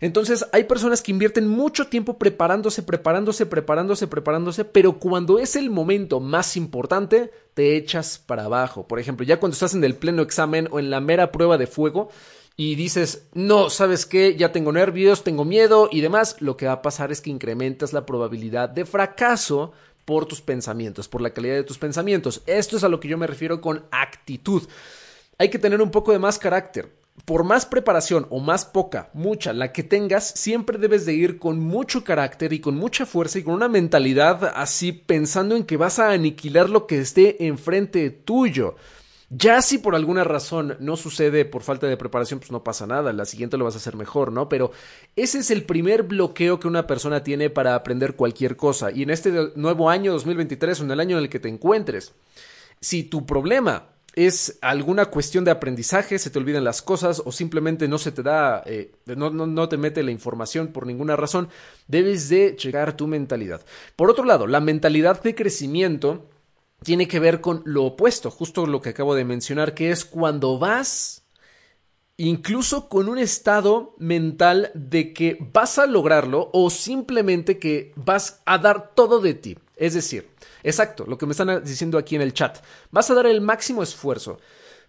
Entonces 0.00 0.46
hay 0.52 0.64
personas 0.64 1.02
que 1.02 1.10
invierten 1.10 1.46
mucho 1.46 1.88
tiempo 1.88 2.18
preparándose, 2.18 2.82
preparándose, 2.82 3.44
preparándose, 3.44 4.06
preparándose, 4.06 4.64
pero 4.64 4.98
cuando 4.98 5.38
es 5.38 5.56
el 5.56 5.68
momento 5.68 6.20
más 6.20 6.56
importante, 6.56 7.30
te 7.52 7.76
echas 7.76 8.18
para 8.18 8.44
abajo. 8.44 8.88
Por 8.88 8.98
ejemplo, 8.98 9.26
ya 9.26 9.38
cuando 9.38 9.52
estás 9.52 9.74
en 9.74 9.84
el 9.84 9.94
pleno 9.94 10.22
examen 10.22 10.68
o 10.70 10.78
en 10.78 10.88
la 10.88 11.00
mera 11.00 11.30
prueba 11.32 11.58
de 11.58 11.66
fuego, 11.66 12.08
y 12.56 12.74
dices, 12.74 13.26
no, 13.32 13.70
¿sabes 13.70 14.04
qué? 14.04 14.36
Ya 14.36 14.52
tengo 14.52 14.70
nervios, 14.70 15.24
tengo 15.24 15.46
miedo 15.46 15.88
y 15.90 16.02
demás, 16.02 16.36
lo 16.40 16.58
que 16.58 16.66
va 16.66 16.72
a 16.72 16.82
pasar 16.82 17.10
es 17.10 17.22
que 17.22 17.30
incrementas 17.30 17.94
la 17.94 18.04
probabilidad 18.04 18.68
de 18.68 18.84
fracaso 18.84 19.72
por 20.04 20.26
tus 20.26 20.42
pensamientos, 20.42 21.08
por 21.08 21.22
la 21.22 21.30
calidad 21.30 21.54
de 21.54 21.64
tus 21.64 21.78
pensamientos. 21.78 22.42
Esto 22.46 22.76
es 22.76 22.84
a 22.84 22.90
lo 22.90 23.00
que 23.00 23.08
yo 23.08 23.16
me 23.16 23.26
refiero 23.26 23.62
con 23.62 23.84
actitud. 23.90 24.62
Hay 25.38 25.48
que 25.48 25.58
tener 25.58 25.80
un 25.80 25.90
poco 25.90 26.12
de 26.12 26.18
más 26.18 26.38
carácter 26.38 26.99
por 27.24 27.44
más 27.44 27.66
preparación 27.66 28.26
o 28.30 28.40
más 28.40 28.64
poca, 28.64 29.10
mucha, 29.12 29.52
la 29.52 29.72
que 29.72 29.82
tengas, 29.82 30.26
siempre 30.26 30.78
debes 30.78 31.06
de 31.06 31.14
ir 31.14 31.38
con 31.38 31.58
mucho 31.58 32.04
carácter 32.04 32.52
y 32.52 32.60
con 32.60 32.76
mucha 32.76 33.06
fuerza 33.06 33.38
y 33.38 33.42
con 33.42 33.54
una 33.54 33.68
mentalidad 33.68 34.52
así 34.54 34.92
pensando 34.92 35.56
en 35.56 35.64
que 35.64 35.76
vas 35.76 35.98
a 35.98 36.10
aniquilar 36.10 36.68
lo 36.68 36.86
que 36.86 36.98
esté 36.98 37.46
enfrente 37.46 38.10
tuyo. 38.10 38.76
Ya 39.32 39.62
si 39.62 39.78
por 39.78 39.94
alguna 39.94 40.24
razón 40.24 40.76
no 40.80 40.96
sucede 40.96 41.44
por 41.44 41.62
falta 41.62 41.86
de 41.86 41.96
preparación, 41.96 42.40
pues 42.40 42.50
no 42.50 42.64
pasa 42.64 42.88
nada, 42.88 43.12
la 43.12 43.24
siguiente 43.24 43.56
lo 43.56 43.64
vas 43.64 43.74
a 43.74 43.78
hacer 43.78 43.94
mejor, 43.94 44.32
¿no? 44.32 44.48
Pero 44.48 44.72
ese 45.14 45.38
es 45.38 45.52
el 45.52 45.62
primer 45.62 46.02
bloqueo 46.02 46.58
que 46.58 46.66
una 46.66 46.88
persona 46.88 47.22
tiene 47.22 47.48
para 47.48 47.76
aprender 47.76 48.16
cualquier 48.16 48.56
cosa. 48.56 48.90
Y 48.90 49.04
en 49.04 49.10
este 49.10 49.52
nuevo 49.54 49.88
año 49.88 50.10
2023 50.12 50.80
o 50.80 50.84
en 50.84 50.90
el 50.90 50.98
año 50.98 51.16
en 51.16 51.22
el 51.22 51.30
que 51.30 51.38
te 51.38 51.48
encuentres, 51.48 52.12
si 52.80 53.04
tu 53.04 53.24
problema 53.24 53.84
es 54.14 54.58
alguna 54.60 55.06
cuestión 55.06 55.44
de 55.44 55.50
aprendizaje, 55.50 56.18
se 56.18 56.30
te 56.30 56.38
olvidan 56.38 56.64
las 56.64 56.82
cosas 56.82 57.22
o 57.24 57.32
simplemente 57.32 57.88
no 57.88 57.98
se 57.98 58.12
te 58.12 58.22
da, 58.22 58.62
eh, 58.66 58.92
no, 59.06 59.30
no, 59.30 59.46
no, 59.46 59.68
te 59.68 59.76
mete 59.76 60.02
la 60.02 60.10
información 60.10 60.68
por 60.68 60.86
ninguna 60.86 61.16
razón, 61.16 61.48
debes 61.86 62.28
de 62.28 62.56
checar 62.56 62.96
tu 62.96 63.06
mentalidad. 63.06 63.64
Por 63.96 64.10
otro 64.10 64.24
lado, 64.24 64.46
la 64.46 64.60
mentalidad 64.60 65.22
de 65.22 65.34
crecimiento 65.34 66.28
tiene 66.82 67.06
que 67.06 67.20
ver 67.20 67.40
con 67.40 67.62
lo 67.64 67.84
opuesto, 67.84 68.30
justo 68.30 68.66
lo 68.66 68.80
que 68.80 68.90
acabo 68.90 69.14
de 69.14 69.24
mencionar, 69.24 69.74
que 69.74 69.90
es 69.90 70.04
cuando 70.04 70.58
vas 70.58 71.22
incluso 72.16 72.88
con 72.88 73.08
un 73.08 73.18
estado 73.18 73.94
mental 73.98 74.70
de 74.74 75.14
que 75.14 75.38
vas 75.40 75.78
a 75.78 75.86
lograrlo 75.86 76.50
o 76.52 76.68
simplemente 76.68 77.58
que 77.58 77.92
vas 77.96 78.42
a 78.44 78.58
dar 78.58 78.94
todo 78.94 79.20
de 79.20 79.34
ti. 79.34 79.56
Es 79.76 79.94
decir, 79.94 80.29
exacto, 80.62 81.04
lo 81.06 81.18
que 81.18 81.26
me 81.26 81.32
están 81.32 81.62
diciendo 81.64 81.98
aquí 81.98 82.16
en 82.16 82.22
el 82.22 82.34
chat, 82.34 82.58
vas 82.90 83.10
a 83.10 83.14
dar 83.14 83.26
el 83.26 83.40
máximo 83.40 83.82
esfuerzo, 83.82 84.38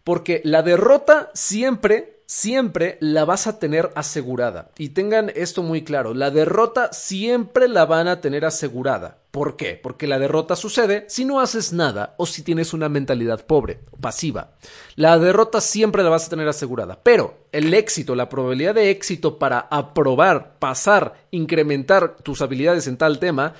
Porque 0.04 0.42
la 0.44 0.63
derrota 0.63 1.30
siempre 1.36 2.22
siempre 2.32 2.98
la 3.01 3.25
vas 3.25 3.46
a 3.46 3.60
tener 3.60 3.92
asegurada. 3.94 4.72
Y 4.78 4.90
tengan 4.90 5.34
esto 5.36 5.63
muy 5.63 5.84
claro, 5.84 6.13
la 6.13 6.32
derrota 6.32 6.94
siempre 6.94 7.68
la 7.68 7.86
van 7.86 8.08
a 8.08 8.22
tener 8.22 8.46
asegurada. 8.46 9.18
¿Por 9.32 9.58
qué? 9.58 9.78
Porque 9.82 10.08
la 10.08 10.18
derrota 10.18 10.56
sucede 10.56 11.04
si 11.10 11.25
no 11.25 11.42
haces 11.42 11.74
nada 11.74 12.16
o 12.18 12.25
si 12.25 12.42
tienes 12.42 12.74
una 12.74 12.88
mentalidad 12.88 13.46
pobre, 13.46 13.82
pasiva. 14.00 14.51
La 14.96 15.20
derrota 15.20 15.60
siempre 15.60 16.04
la 16.04 16.10
vas 16.10 16.28
a 16.28 16.30
tener 16.30 16.48
asegurada, 16.48 17.01
pero 17.04 17.48
el 17.51 17.74
éxito, 17.74 18.16
la 18.16 18.30
probabilidad 18.30 18.75
de 18.75 18.92
éxito 18.92 19.38
para 19.38 19.68
aprobar, 19.70 20.58
pasar, 20.58 21.25
incrementar 21.32 22.16
tus 22.16 22.42
habilidades 22.42 22.88
en 22.88 22.96
tal 22.96 23.20
tema, 23.20 23.56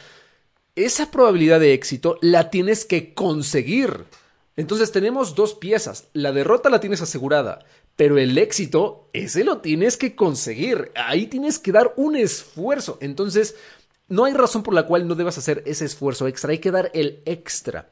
esa 0.75 1.12
probabilidad 1.12 1.60
de 1.60 1.74
éxito 1.74 2.18
la 2.22 2.50
tienes 2.50 2.86
que 2.86 3.13
conseguir. 3.13 4.06
Entonces 4.56 4.92
tenemos 4.92 5.36
dos 5.36 5.54
piezas. 5.54 6.08
La 6.13 6.32
derrota 6.32 6.70
la 6.70 6.80
tienes 6.80 7.01
asegurada, 7.01 7.66
pero 7.96 8.18
el 8.18 8.38
éxito, 8.38 9.10
ese 9.13 9.44
lo 9.44 9.60
tienes 9.60 9.98
que 9.98 10.16
conseguir. 10.16 10.92
Ahí 10.96 11.28
tienes 11.28 11.60
que 11.60 11.72
dar 11.72 11.94
un 11.98 12.16
esfuerzo. 12.16 12.98
Entonces, 13.01 13.56
no 14.08 14.25
hay 14.25 14.34
razón 14.34 14.63
por 14.63 14.74
la 14.74 14.86
cual 14.86 15.08
no 15.08 15.16
debas 15.16 15.38
hacer 15.38 15.63
ese 15.66 15.86
esfuerzo 15.86 16.28
extra. 16.28 16.51
Hay 16.51 16.60
que 16.60 16.72
dar 16.72 16.92
el 16.94 17.22
extra. 17.25 17.90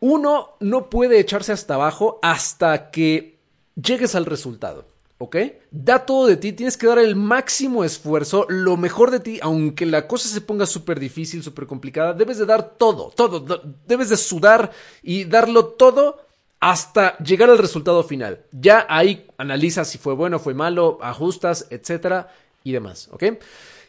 Uno 0.00 0.56
no 0.60 0.90
puede 0.90 1.18
echarse 1.18 1.52
hasta 1.52 1.74
abajo 1.74 2.18
hasta 2.22 2.90
que 2.90 3.38
llegues 3.74 4.14
al 4.14 4.26
resultado. 4.26 4.86
¿Ok? 5.18 5.36
Da 5.70 6.04
todo 6.04 6.26
de 6.26 6.36
ti, 6.36 6.52
tienes 6.52 6.76
que 6.76 6.86
dar 6.86 6.98
el 6.98 7.16
máximo 7.16 7.84
esfuerzo, 7.84 8.46
lo 8.50 8.76
mejor 8.76 9.10
de 9.10 9.20
ti, 9.20 9.38
aunque 9.42 9.86
la 9.86 10.06
cosa 10.06 10.28
se 10.28 10.42
ponga 10.42 10.66
súper 10.66 11.00
difícil, 11.00 11.42
súper 11.42 11.66
complicada, 11.66 12.12
debes 12.12 12.36
de 12.36 12.44
dar 12.44 12.74
todo, 12.76 13.10
todo, 13.16 13.62
debes 13.86 14.10
de 14.10 14.18
sudar 14.18 14.72
y 15.02 15.24
darlo 15.24 15.66
todo 15.66 16.20
hasta 16.60 17.16
llegar 17.18 17.48
al 17.48 17.58
resultado 17.58 18.04
final. 18.04 18.44
Ya 18.52 18.86
ahí 18.90 19.26
analizas 19.38 19.88
si 19.88 19.96
fue 19.96 20.12
bueno, 20.14 20.38
fue 20.38 20.52
malo, 20.52 20.98
ajustas, 21.00 21.66
etcétera 21.70 22.28
y 22.62 22.72
demás, 22.72 23.08
¿ok? 23.12 23.24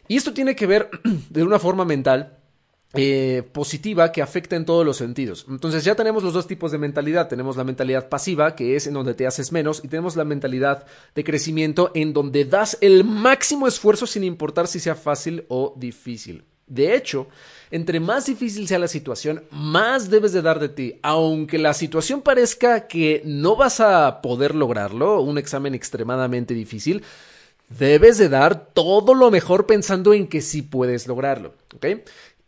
Y 0.08 0.16
esto 0.16 0.32
tiene 0.32 0.56
que 0.56 0.66
ver 0.66 0.90
de 1.28 1.42
una 1.42 1.58
forma 1.58 1.84
mental 1.84 2.37
eh, 2.94 3.42
positiva 3.52 4.12
que 4.12 4.22
afecta 4.22 4.56
en 4.56 4.64
todos 4.64 4.84
los 4.84 4.96
sentidos. 4.96 5.44
Entonces 5.48 5.84
ya 5.84 5.94
tenemos 5.94 6.22
los 6.22 6.32
dos 6.32 6.46
tipos 6.46 6.72
de 6.72 6.78
mentalidad. 6.78 7.28
Tenemos 7.28 7.56
la 7.56 7.64
mentalidad 7.64 8.08
pasiva, 8.08 8.54
que 8.54 8.76
es 8.76 8.86
en 8.86 8.94
donde 8.94 9.14
te 9.14 9.26
haces 9.26 9.52
menos, 9.52 9.82
y 9.84 9.88
tenemos 9.88 10.16
la 10.16 10.24
mentalidad 10.24 10.86
de 11.14 11.24
crecimiento, 11.24 11.90
en 11.94 12.12
donde 12.12 12.44
das 12.46 12.78
el 12.80 13.04
máximo 13.04 13.66
esfuerzo 13.66 14.06
sin 14.06 14.24
importar 14.24 14.66
si 14.68 14.80
sea 14.80 14.94
fácil 14.94 15.44
o 15.48 15.74
difícil. 15.76 16.44
De 16.66 16.94
hecho, 16.94 17.28
entre 17.70 17.98
más 17.98 18.26
difícil 18.26 18.68
sea 18.68 18.78
la 18.78 18.88
situación, 18.88 19.42
más 19.50 20.10
debes 20.10 20.32
de 20.32 20.42
dar 20.42 20.58
de 20.58 20.68
ti. 20.68 20.98
Aunque 21.02 21.58
la 21.58 21.74
situación 21.74 22.22
parezca 22.22 22.86
que 22.86 23.22
no 23.24 23.56
vas 23.56 23.80
a 23.80 24.20
poder 24.22 24.54
lograrlo, 24.54 25.20
un 25.20 25.38
examen 25.38 25.74
extremadamente 25.74 26.54
difícil, 26.54 27.02
debes 27.68 28.18
de 28.18 28.28
dar 28.28 28.66
todo 28.72 29.14
lo 29.14 29.30
mejor 29.30 29.66
pensando 29.66 30.12
en 30.14 30.26
que 30.26 30.40
sí 30.40 30.62
puedes 30.62 31.06
lograrlo. 31.06 31.54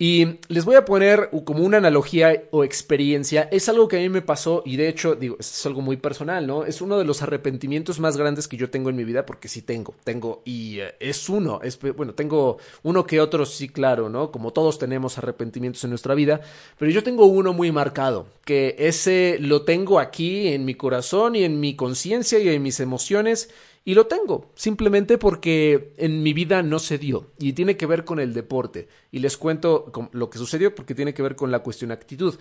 Y 0.02 0.38
les 0.48 0.64
voy 0.64 0.76
a 0.76 0.86
poner 0.86 1.28
como 1.44 1.62
una 1.62 1.76
analogía 1.76 2.44
o 2.52 2.64
experiencia. 2.64 3.50
Es 3.52 3.68
algo 3.68 3.86
que 3.86 3.98
a 3.98 4.00
mí 4.00 4.08
me 4.08 4.22
pasó 4.22 4.62
y 4.64 4.78
de 4.78 4.88
hecho, 4.88 5.14
digo, 5.14 5.36
es 5.38 5.66
algo 5.66 5.82
muy 5.82 5.98
personal, 5.98 6.46
¿no? 6.46 6.64
Es 6.64 6.80
uno 6.80 6.96
de 6.96 7.04
los 7.04 7.20
arrepentimientos 7.20 8.00
más 8.00 8.16
grandes 8.16 8.48
que 8.48 8.56
yo 8.56 8.70
tengo 8.70 8.88
en 8.88 8.96
mi 8.96 9.04
vida 9.04 9.26
porque 9.26 9.46
sí 9.46 9.60
tengo, 9.60 9.94
tengo 10.02 10.40
y 10.46 10.78
eh, 10.78 10.94
es 11.00 11.28
uno, 11.28 11.60
es, 11.62 11.78
bueno, 11.94 12.14
tengo 12.14 12.56
uno 12.82 13.04
que 13.04 13.20
otro, 13.20 13.44
sí, 13.44 13.68
claro, 13.68 14.08
¿no? 14.08 14.32
Como 14.32 14.54
todos 14.54 14.78
tenemos 14.78 15.18
arrepentimientos 15.18 15.84
en 15.84 15.90
nuestra 15.90 16.14
vida, 16.14 16.40
pero 16.78 16.90
yo 16.90 17.02
tengo 17.02 17.26
uno 17.26 17.52
muy 17.52 17.70
marcado, 17.70 18.26
que 18.46 18.76
ese 18.78 19.36
lo 19.38 19.66
tengo 19.66 20.00
aquí 20.00 20.48
en 20.48 20.64
mi 20.64 20.76
corazón 20.76 21.36
y 21.36 21.44
en 21.44 21.60
mi 21.60 21.76
conciencia 21.76 22.38
y 22.38 22.48
en 22.48 22.62
mis 22.62 22.80
emociones 22.80 23.50
y 23.84 23.94
lo 23.94 24.06
tengo, 24.06 24.52
simplemente 24.54 25.16
porque 25.16 25.94
en 25.96 26.22
mi 26.22 26.32
vida 26.32 26.62
no 26.62 26.78
se 26.78 26.98
dio 26.98 27.30
y 27.38 27.54
tiene 27.54 27.76
que 27.76 27.86
ver 27.86 28.04
con 28.04 28.20
el 28.20 28.34
deporte. 28.34 28.88
Y 29.10 29.20
les 29.20 29.36
cuento 29.36 29.90
lo 30.12 30.28
que 30.28 30.38
sucedió 30.38 30.74
porque 30.74 30.94
tiene 30.94 31.14
que 31.14 31.22
ver 31.22 31.34
con 31.34 31.50
la 31.50 31.60
cuestión 31.60 31.90
actitud 31.90 32.38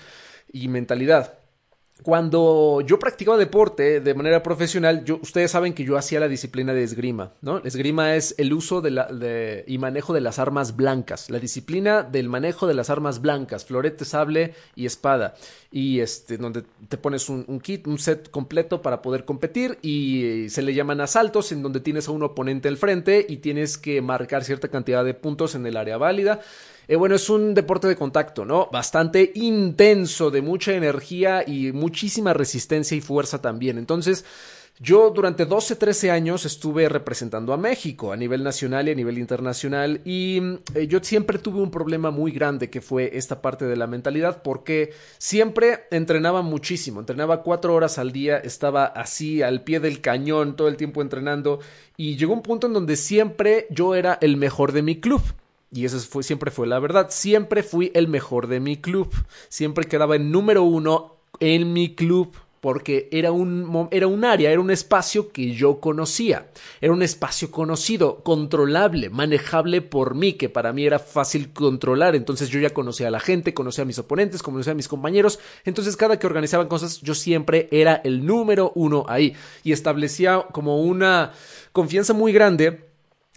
y 0.52 0.68
mentalidad. 0.68 1.40
Cuando 2.02 2.82
yo 2.86 2.98
practicaba 2.98 3.38
deporte 3.38 4.00
de 4.00 4.14
manera 4.14 4.42
profesional, 4.42 5.04
ustedes 5.22 5.52
saben 5.52 5.74
que 5.74 5.84
yo 5.84 5.98
hacía 5.98 6.22
la 6.22 6.30
disciplina 6.30 6.74
de 6.74 6.84
esgrima, 6.84 7.34
¿no? 7.42 7.58
esgrima 7.60 8.16
es 8.16 8.36
el 8.38 8.54
uso 8.54 8.82
de 8.82 9.66
y 9.68 9.78
manejo 9.78 10.14
de 10.14 10.22
las 10.22 10.40
armas 10.40 10.78
blancas, 10.78 11.30
la 11.30 11.40
disciplina 11.40 12.04
del 12.04 12.30
manejo 12.30 12.68
de 12.68 12.74
las 12.74 12.90
armas 12.90 13.22
blancas, 13.22 13.66
florete, 13.66 14.06
sable 14.06 14.54
y 14.76 14.86
espada, 14.86 15.36
y 15.72 16.00
este, 16.00 16.38
donde 16.38 16.64
te 16.88 16.98
pones 16.98 17.28
un 17.28 17.60
kit, 17.60 17.86
un 17.86 18.00
set 18.00 18.32
completo 18.32 18.82
para 18.82 19.02
poder 19.02 19.26
competir 19.26 19.78
y 19.82 20.48
se 20.50 20.62
le 20.62 20.74
llaman 20.74 21.02
asaltos, 21.02 21.52
en 21.52 21.62
donde 21.62 21.82
tienes 21.82 22.08
a 22.08 22.12
un 22.12 22.24
oponente 22.24 22.70
al 22.70 22.78
frente 22.78 23.26
y 23.28 23.38
tienes 23.38 23.78
que 23.78 24.02
marcar 24.02 24.46
cierta 24.46 24.70
cantidad 24.70 25.04
de 25.04 25.14
puntos 25.14 25.54
en 25.56 25.66
el 25.66 25.76
área 25.76 25.98
válida. 25.98 26.40
Eh, 26.90 26.96
bueno, 26.96 27.14
es 27.14 27.30
un 27.30 27.54
deporte 27.54 27.88
de 27.88 27.96
contacto, 27.96 28.46
¿no? 28.46 28.68
Bastante 28.72 29.32
intenso, 29.36 30.32
de 30.32 30.42
mucha 30.42 30.74
energía 30.74 31.44
y 31.46 31.72
muchísima 31.72 32.34
resistencia 32.34 32.98
y 32.98 33.02
fuerza 33.02 33.44
también. 33.44 33.78
Entonces, 33.78 34.26
yo 34.80 35.12
durante 35.12 35.46
12, 35.46 35.76
13 35.76 36.10
años 36.10 36.46
estuve 36.46 36.90
representando 36.90 37.54
a 37.54 37.58
México 37.58 38.12
a 38.12 38.18
nivel 38.18 38.44
nacional 38.44 38.88
y 38.88 38.92
a 38.92 38.96
nivel 38.96 39.20
internacional 39.20 40.02
y 40.04 40.42
eh, 40.74 40.88
yo 40.88 41.00
siempre 41.04 41.38
tuve 41.38 41.62
un 41.62 41.70
problema 41.70 42.10
muy 42.10 42.32
grande 42.32 42.72
que 42.72 42.82
fue 42.82 43.16
esta 43.16 43.40
parte 43.40 43.66
de 43.66 43.76
la 43.76 43.86
mentalidad 43.86 44.42
porque 44.42 44.92
siempre 45.20 45.82
entrenaba 45.92 46.42
muchísimo, 46.42 47.02
entrenaba 47.02 47.44
cuatro 47.44 47.76
horas 47.76 48.00
al 48.00 48.12
día, 48.12 48.38
estaba 48.38 48.86
así 48.86 49.44
al 49.44 49.64
pie 49.64 49.80
del 49.80 50.02
cañón 50.02 50.56
todo 50.56 50.68
el 50.68 50.78
tiempo 50.78 51.04
entrenando 51.04 51.60
y 51.98 52.18
llegó 52.18 52.34
un 52.34 52.42
punto 52.42 52.66
en 52.66 52.74
donde 52.74 52.96
siempre 52.96 53.68
yo 53.70 53.94
era 53.94 54.18
el 54.22 54.38
mejor 54.38 54.72
de 54.72 54.82
mi 54.82 55.00
club. 55.00 55.22
Y 55.72 55.86
eso 55.86 56.00
fue, 56.00 56.24
siempre 56.24 56.52
fue 56.52 56.68
la 56.68 56.80
verdad. 56.80 57.08
Siempre 57.10 57.64
fui 57.64 57.92
el 57.94 58.08
mejor 58.08 58.48
de 58.48 58.60
mi 58.60 58.78
club. 58.78 59.14
Siempre 59.50 59.86
quedaba 59.86 60.16
en 60.16 60.32
número 60.32 60.64
uno 60.64 61.18
en 61.40 61.74
mi 61.74 61.96
club. 61.96 62.36
Porque 62.62 63.08
era 63.14 63.32
un, 63.32 63.88
era 63.90 64.08
un 64.08 64.26
área, 64.26 64.52
era 64.52 64.60
un 64.60 64.70
espacio 64.70 65.32
que 65.32 65.54
yo 65.54 65.80
conocía. 65.80 66.50
Era 66.82 66.92
un 66.92 67.02
espacio 67.02 67.52
conocido, 67.52 68.22
controlable, 68.22 69.10
manejable 69.10 69.82
por 69.82 70.14
mí, 70.14 70.34
que 70.34 70.50
para 70.50 70.74
mí 70.74 70.86
era 70.86 71.00
fácil 71.00 71.54
controlar. 71.54 72.18
Entonces 72.18 72.50
yo 72.50 72.60
ya 72.60 72.72
conocía 72.72 73.08
a 73.08 73.12
la 73.12 73.22
gente, 73.22 73.54
conocía 73.54 73.84
a 73.84 73.86
mis 73.86 74.00
oponentes, 74.00 74.44
conocía 74.44 74.74
a 74.74 74.76
mis 74.76 74.90
compañeros. 74.90 75.40
Entonces 75.64 75.96
cada 75.96 76.20
que 76.20 76.28
organizaban 76.28 76.68
cosas, 76.68 77.00
yo 77.00 77.16
siempre 77.16 77.70
era 77.72 77.96
el 78.04 78.26
número 78.26 78.74
uno 78.76 79.06
ahí. 79.08 79.36
Y 79.64 79.72
establecía 79.72 80.46
como 80.52 80.82
una 80.82 81.32
confianza 81.72 82.14
muy 82.14 82.34
grande 82.34 82.89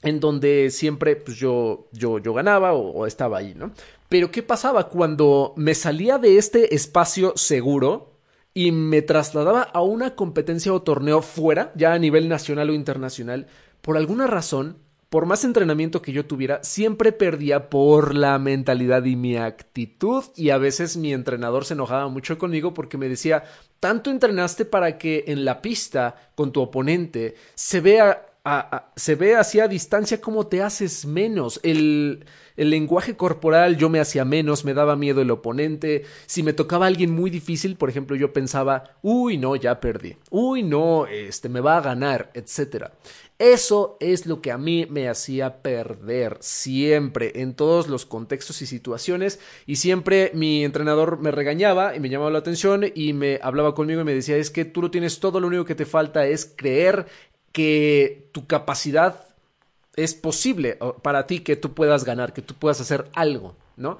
en 0.03 0.21
donde 0.21 0.71
siempre 0.71 1.17
pues, 1.17 1.37
yo, 1.37 1.87
yo, 1.93 2.19
yo 2.19 2.35
ganaba 2.35 2.73
o, 2.73 3.07
estaba 3.07 3.39
ahí, 3.39 3.55
¿no? 3.57 3.73
Pero 4.09 4.31
¿qué 4.31 4.43
pasaba 4.43 4.89
cuando 4.89 5.55
me 5.57 5.75
salía 5.75 6.19
de 6.19 6.37
este 6.37 6.75
espacio 6.75 7.33
seguro 7.37 8.19
y 8.53 8.73
me 8.73 9.01
trasladaba 9.01 9.63
a 9.63 9.81
una 9.81 10.15
competencia 10.15 10.73
o 10.75 10.83
torneo 10.83 11.23
fuera, 11.23 11.73
ya 11.75 11.95
a 11.95 11.99
nivel 11.99 12.29
nacional 12.29 12.69
o 12.71 12.75
internacional? 12.75 13.47
Por 13.81 13.97
alguna 13.97 14.27
razón, 14.27 14.77
por 15.09 15.27
más 15.27 15.45
entrenamiento 15.45 16.03
que 16.03 16.13
yo 16.13 16.27
tuviera, 16.27 16.63
siempre 16.63 17.13
perdía 17.13 17.69
por 17.69 18.15
la 18.15 18.39
mentalidad 18.39 19.05
y 19.05 19.15
mi 19.15 19.37
actitud 19.37 20.25
y 20.37 20.51
a 20.51 20.59
veces 20.59 20.97
mi 20.97 21.13
entrenador 21.13 21.65
se 21.65 21.75
enojaba 21.75 22.09
mucho 22.09 22.39
conmigo 22.39 22.73
porque 22.75 22.99
me 22.99 23.09
decía, 23.09 23.45
tanto 23.79 24.11
entrenaste 24.11 24.65
para 24.65 24.97
que 24.97 25.25
en 25.29 25.45
la 25.45 25.61
pista 25.61 26.17
con 26.35 26.51
tu 26.51 26.63
oponente 26.63 27.35
se 27.55 27.81
vea 27.81 28.32
se 28.97 29.15
ve 29.15 29.37
así 29.37 29.61
a 29.61 29.69
distancia 29.69 30.21
como 30.21 30.47
te 30.47 30.63
haces 30.63 31.07
menos. 31.07 31.61
El, 31.63 32.25
el 32.57 32.71
lenguaje 32.71 33.17
corporal 33.17 33.77
yo 33.77 33.89
me 33.89 34.01
hacía 34.01 34.25
menos, 34.25 34.65
me 34.65 34.75
daba 34.75 34.97
miedo 34.97 35.23
el 35.23 35.31
oponente. 35.31 36.05
Si 36.27 36.43
me 36.43 36.53
tocaba 36.53 36.87
alguien 36.87 37.13
muy 37.13 37.31
difícil, 37.31 37.77
por 37.77 37.89
ejemplo, 37.89 38.17
yo 38.17 38.33
pensaba, 38.33 38.97
uy, 39.03 39.39
no, 39.39 39.55
ya 39.55 39.81
perdí. 39.81 40.17
Uy, 40.31 40.63
no, 40.63 41.07
este 41.07 41.49
me 41.49 41.61
va 41.61 41.77
a 41.77 41.83
ganar, 41.83 42.31
etcétera. 42.35 42.93
Eso 43.39 43.97
es 43.99 44.27
lo 44.27 44.41
que 44.41 44.53
a 44.53 44.59
mí 44.59 44.87
me 44.89 45.09
hacía 45.09 45.63
perder 45.63 46.37
siempre, 46.41 47.33
en 47.43 47.55
todos 47.55 47.89
los 47.89 48.07
contextos 48.07 48.63
y 48.63 48.67
situaciones. 48.67 49.41
Y 49.67 49.77
siempre 49.77 50.31
mi 50.33 50.65
entrenador 50.65 51.19
me 51.19 51.33
regañaba 51.33 51.97
y 51.97 52.01
me 52.01 52.09
llamaba 52.09 52.31
la 52.31 52.39
atención 52.39 52.85
y 52.95 53.13
me 53.15 53.41
hablaba 53.43 53.75
conmigo 53.75 54.01
y 54.01 54.05
me 54.05 54.15
decía, 54.15 54.37
es 54.37 54.51
que 54.51 54.65
tú 54.65 54.81
lo 54.81 54.93
tienes 54.93 55.19
todo, 55.19 55.41
lo 55.41 55.49
único 55.49 55.65
que 55.65 55.75
te 55.75 55.87
falta 55.87 56.27
es 56.27 56.53
creer 56.57 57.07
que 57.53 58.29
tu 58.33 58.47
capacidad 58.47 59.27
es 59.95 60.15
posible 60.15 60.79
para 61.03 61.27
ti 61.27 61.41
que 61.41 61.57
tú 61.57 61.75
puedas 61.75 62.05
ganar, 62.05 62.33
que 62.33 62.43
tú 62.43 62.55
puedas 62.55 62.81
hacer 62.81 63.11
algo, 63.15 63.57
¿no? 63.77 63.99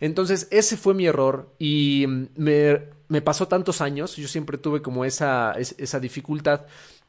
Entonces, 0.00 0.48
ese 0.50 0.76
fue 0.76 0.94
mi 0.94 1.06
error 1.06 1.50
y 1.58 2.06
me, 2.36 2.82
me 3.08 3.22
pasó 3.22 3.46
tantos 3.48 3.80
años, 3.80 4.16
yo 4.16 4.28
siempre 4.28 4.58
tuve 4.58 4.82
como 4.82 5.04
esa, 5.04 5.52
esa 5.52 6.00
dificultad 6.00 6.62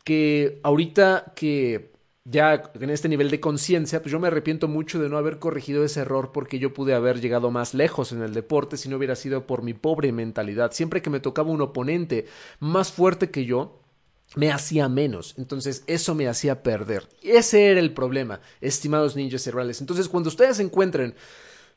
que 0.04 0.60
ahorita 0.64 1.34
que 1.36 1.92
ya 2.26 2.72
en 2.80 2.90
este 2.90 3.08
nivel 3.08 3.30
de 3.30 3.40
conciencia, 3.40 4.02
pues 4.02 4.12
yo 4.12 4.20
me 4.20 4.28
arrepiento 4.28 4.68
mucho 4.68 5.00
de 5.00 5.10
no 5.10 5.18
haber 5.18 5.38
corregido 5.40 5.84
ese 5.84 6.02
error 6.02 6.32
porque 6.32 6.58
yo 6.58 6.74
pude 6.74 6.94
haber 6.96 7.22
llegado 7.22 7.52
más 7.52 7.74
lejos 7.74 8.12
en 8.12 8.24
el 8.24 8.34
deporte 8.34 8.78
si 8.78 8.90
no 8.90 8.98
hubiera 8.98 9.16
sido 9.16 9.46
por 9.46 9.62
mi 9.62 9.74
pobre 9.74 10.12
mentalidad. 10.12 10.72
Siempre 10.72 11.02
que 11.02 11.12
me 11.12 11.20
tocaba 11.20 11.52
un 11.52 11.62
oponente 11.62 12.26
más 12.60 12.92
fuerte 12.92 13.30
que 13.30 13.46
yo, 13.46 13.80
me 14.36 14.52
hacía 14.52 14.88
menos. 14.90 15.36
Entonces, 15.38 15.84
eso 15.88 16.16
me 16.16 16.28
hacía 16.28 16.62
perder. 16.62 17.08
Ese 17.22 17.72
era 17.72 17.80
el 17.80 17.94
problema, 17.94 18.42
estimados 18.62 19.16
ninjas 19.16 19.42
cerebrales. 19.42 19.82
Entonces, 19.82 20.08
cuando 20.08 20.30
ustedes 20.30 20.58
se 20.58 20.64
encuentren 20.64 21.16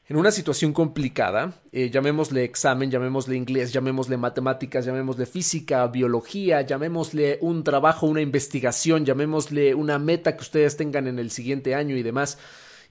en 0.09 0.17
una 0.17 0.31
situación 0.31 0.73
complicada, 0.73 1.61
eh, 1.71 1.91
llamémosle 1.91 2.43
examen, 2.43 2.91
llamémosle 2.91 3.37
inglés, 3.37 3.73
llamémosle 3.75 4.17
matemáticas, 4.17 4.87
llamémosle 4.87 5.27
física, 5.27 5.87
biología, 5.87 6.63
llamémosle 6.63 7.39
un 7.43 7.63
trabajo, 7.63 8.07
una 8.07 8.23
investigación, 8.23 9.05
llamémosle 9.05 9.75
una 9.75 9.99
meta 9.99 10.35
que 10.35 10.43
ustedes 10.43 10.79
tengan 10.79 11.09
en 11.09 11.19
el 11.19 11.31
siguiente 11.31 11.75
año 11.75 11.95
y 11.95 12.03
demás, 12.03 12.39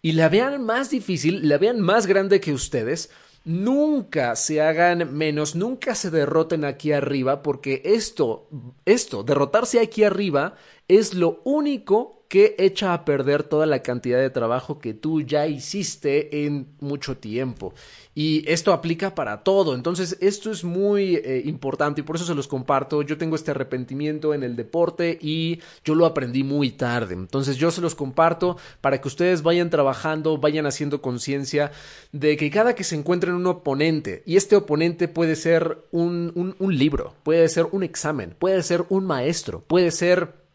y 0.03 0.11
la 0.11 0.29
vean 0.29 0.63
más 0.63 0.91
difícil, 0.91 1.49
la 1.49 1.57
vean 1.57 1.81
más 1.81 2.05
grande 2.05 2.39
que 2.39 2.53
ustedes, 2.53 3.09
nunca 3.47 4.35
se 4.35 4.61
hagan 4.61 5.15
menos, 5.15 5.55
nunca 5.55 5.95
se 5.95 6.11
derroten 6.11 6.65
aquí 6.65 6.91
arriba, 6.91 7.41
porque 7.41 7.81
esto, 7.85 8.49
esto, 8.85 9.23
derrotarse 9.23 9.79
aquí 9.79 10.03
arriba 10.03 10.55
es 10.89 11.13
lo 11.13 11.41
único 11.45 12.16
que 12.27 12.55
echa 12.57 12.93
a 12.93 13.05
perder 13.05 13.43
toda 13.43 13.65
la 13.65 13.81
cantidad 13.81 14.19
de 14.19 14.29
trabajo 14.29 14.79
que 14.79 14.93
tú 14.93 15.21
ya 15.21 15.47
hiciste 15.47 16.45
en 16.45 16.67
mucho 16.79 17.17
tiempo. 17.17 17.73
Y 18.13 18.43
esto 18.51 18.73
aplica 18.73 19.13
para 19.13 19.43
todo. 19.43 19.75
Entonces, 19.75 20.17
esto 20.21 20.51
es 20.51 20.63
muy 20.63 21.15
eh, 21.17 21.43
importante 21.45 22.01
y 22.01 22.03
por 22.03 22.15
eso 22.15 22.25
se 22.25 22.33
los 22.35 22.47
comparto. 22.47 23.03
Yo 23.03 23.17
tengo 23.17 23.35
este 23.35 23.51
arrepentimiento 23.51 24.33
en 24.33 24.43
el 24.43 24.55
deporte 24.55 25.17
y 25.21 25.59
yo 25.85 25.93
lo 25.95 26.05
aprendí 26.05 26.43
muy 26.43 26.71
tarde. 26.71 27.13
Entonces, 27.13 27.57
yo 27.57 27.69
se 27.69 27.79
los 27.81 27.95
comparto 27.95 28.57
para 28.81 28.99
que 28.99 29.07
ustedes 29.07 29.43
vayan 29.43 29.69
trabajando, 29.69 30.37
vayan 30.37 30.65
haciendo 30.65 31.01
conciencia 31.01 31.71
de 32.11 32.37
que 32.37 32.49
cada 32.49 32.75
que 32.75 32.83
se 32.83 32.95
encuentren 32.95 33.35
un 33.35 33.45
oponente, 33.45 34.23
y 34.25 34.35
este 34.35 34.55
oponente 34.55 35.07
puede 35.07 35.35
ser 35.35 35.77
un, 35.91 36.55
un 36.57 36.77
libro, 36.77 37.13
puede 37.23 37.47
ser 37.49 37.67
un 37.71 37.83
examen, 37.83 38.35
puede 38.37 38.63
ser 38.63 38.85
un 38.89 39.05
maestro, 39.05 39.63
puede 39.67 39.91
ser 39.91 40.46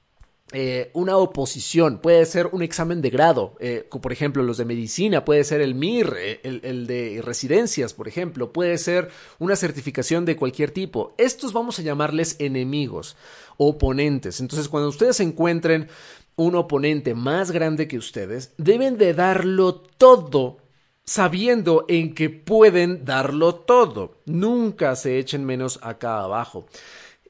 eh, 0.52 0.90
una 0.92 1.16
oposición, 1.16 1.99
puede 1.99 2.26
ser 2.26 2.49
un 2.52 2.62
examen 2.62 3.00
de 3.00 3.11
grado, 3.11 3.54
eh, 3.59 3.88
por 3.90 4.12
ejemplo 4.12 4.42
los 4.42 4.59
de 4.59 4.64
medicina, 4.64 5.25
puede 5.25 5.44
ser 5.44 5.61
el 5.61 5.75
MIR, 5.75 6.16
eh, 6.18 6.40
el, 6.42 6.87
de 6.87 7.21
residencias, 7.23 7.94
por 7.94 8.09
ejemplo, 8.09 8.52
puede 8.52 8.76
ser 8.78 9.09
una 9.38 9.56
certificación 9.56 10.25
de 10.25 10.37
cualquier 10.37 10.71
tipo. 10.71 11.14
Estos 11.16 11.52
vamos 11.52 11.78
a 11.78 11.82
llamarles 11.82 12.37
enemigos, 12.38 13.16
oponentes. 13.56 14.40
Entonces, 14.40 14.68
cuando 14.68 14.88
ustedes 14.88 15.21
encuentren 15.21 15.88
un 16.37 16.54
oponente 16.54 17.14
más 17.14 17.50
grande 17.50 17.88
que 17.88 17.99
ustedes, 17.99 18.52
deben 18.59 18.99
de 18.99 19.14
darlo 19.14 19.75
todo 19.75 20.59
sabiendo 21.04 21.85
en 21.88 22.14
que 22.14 22.30
pueden 22.30 23.04
darlo 23.04 23.54
todo. 23.54 24.16
Nunca 24.26 24.97
se 24.97 25.18
echen 25.18 25.44
menos 25.44 25.78
acá 25.82 26.21
abajo. 26.21 26.66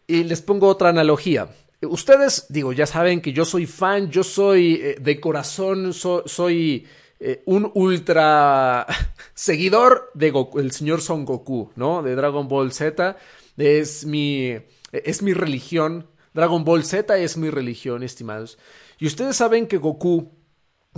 Y 0.06 0.24
les 0.24 0.42
pongo 0.42 0.68
otra 0.68 0.88
analogía. 0.88 1.48
Ustedes, 1.82 2.46
digo, 2.48 2.72
ya 2.72 2.86
saben 2.86 3.20
que 3.20 3.32
yo 3.32 3.44
soy 3.44 3.66
fan, 3.66 4.10
yo 4.10 4.22
soy 4.22 4.74
eh, 4.74 4.96
de 5.00 5.20
corazón, 5.20 5.92
soy 5.92 6.86
eh, 7.18 7.42
un 7.46 7.70
ultra 7.74 8.86
seguidor 9.34 10.10
de 10.14 10.30
Goku, 10.30 10.60
el 10.60 10.72
señor 10.72 11.00
Son 11.00 11.24
Goku, 11.24 11.70
¿no? 11.76 12.02
De 12.02 12.14
Dragon 12.14 12.48
Ball 12.48 12.72
Z. 12.72 13.16
Es 13.56 14.04
mi, 14.06 14.56
es 14.92 15.22
mi 15.22 15.32
religión. 15.32 16.08
Dragon 16.34 16.64
Ball 16.64 16.84
Z 16.84 17.18
es 17.18 17.36
mi 17.36 17.50
religión, 17.50 18.02
estimados. 18.02 18.58
Y 18.98 19.06
ustedes 19.06 19.36
saben 19.36 19.66
que 19.66 19.78
Goku 19.78 20.32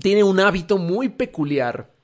tiene 0.00 0.24
un 0.24 0.40
hábito 0.40 0.78
muy 0.78 1.08
peculiar 1.08 1.94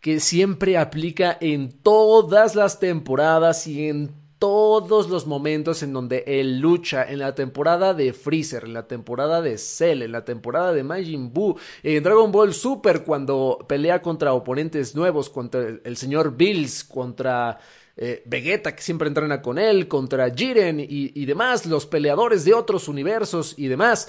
que 0.00 0.20
siempre 0.20 0.78
aplica 0.78 1.36
en 1.40 1.72
todas 1.82 2.54
las 2.54 2.78
temporadas 2.78 3.66
y 3.66 3.88
en 3.88 4.14
todos 4.38 5.08
los 5.08 5.26
momentos 5.26 5.82
en 5.82 5.92
donde 5.92 6.22
él 6.26 6.60
lucha 6.60 7.04
en 7.04 7.18
la 7.18 7.34
temporada 7.34 7.92
de 7.92 8.12
Freezer, 8.12 8.64
en 8.64 8.72
la 8.72 8.86
temporada 8.86 9.42
de 9.42 9.58
Cell, 9.58 10.02
en 10.02 10.12
la 10.12 10.24
temporada 10.24 10.72
de 10.72 10.84
Majin 10.84 11.32
Buu, 11.32 11.56
en 11.82 12.02
Dragon 12.02 12.30
Ball 12.30 12.54
Super 12.54 13.02
cuando 13.02 13.64
pelea 13.68 14.00
contra 14.00 14.32
oponentes 14.32 14.94
nuevos, 14.94 15.28
contra 15.28 15.66
el, 15.82 15.96
señor 15.96 16.36
Bills, 16.36 16.84
contra 16.84 17.58
eh, 17.96 18.22
Vegeta 18.26 18.76
que 18.76 18.82
siempre 18.82 19.08
entrena 19.08 19.42
con 19.42 19.58
él, 19.58 19.88
contra 19.88 20.30
Jiren 20.30 20.78
y, 20.78 20.86
y 20.88 21.26
demás, 21.26 21.66
los 21.66 21.86
peleadores 21.86 22.44
de 22.44 22.54
otros 22.54 22.86
universos 22.86 23.54
y 23.56 23.66
demás. 23.66 24.08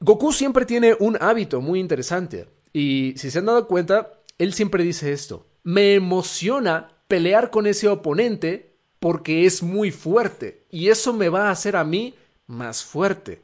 Goku 0.00 0.32
siempre 0.32 0.64
tiene 0.64 0.96
un 1.00 1.16
hábito 1.20 1.60
muy 1.60 1.80
interesante 1.80 2.46
y 2.72 3.14
si 3.16 3.32
se 3.32 3.40
han 3.40 3.46
dado 3.46 3.66
cuenta, 3.66 4.12
él 4.38 4.54
siempre 4.54 4.84
dice 4.84 5.12
esto, 5.12 5.46
me 5.64 5.94
emociona 5.94 6.92
pelear 7.08 7.50
con 7.50 7.66
ese 7.66 7.88
oponente 7.88 8.67
porque 9.00 9.46
es 9.46 9.62
muy 9.62 9.90
fuerte 9.90 10.64
y 10.70 10.88
eso 10.88 11.12
me 11.12 11.28
va 11.28 11.48
a 11.48 11.50
hacer 11.50 11.76
a 11.76 11.84
mí 11.84 12.14
más 12.46 12.84
fuerte. 12.84 13.42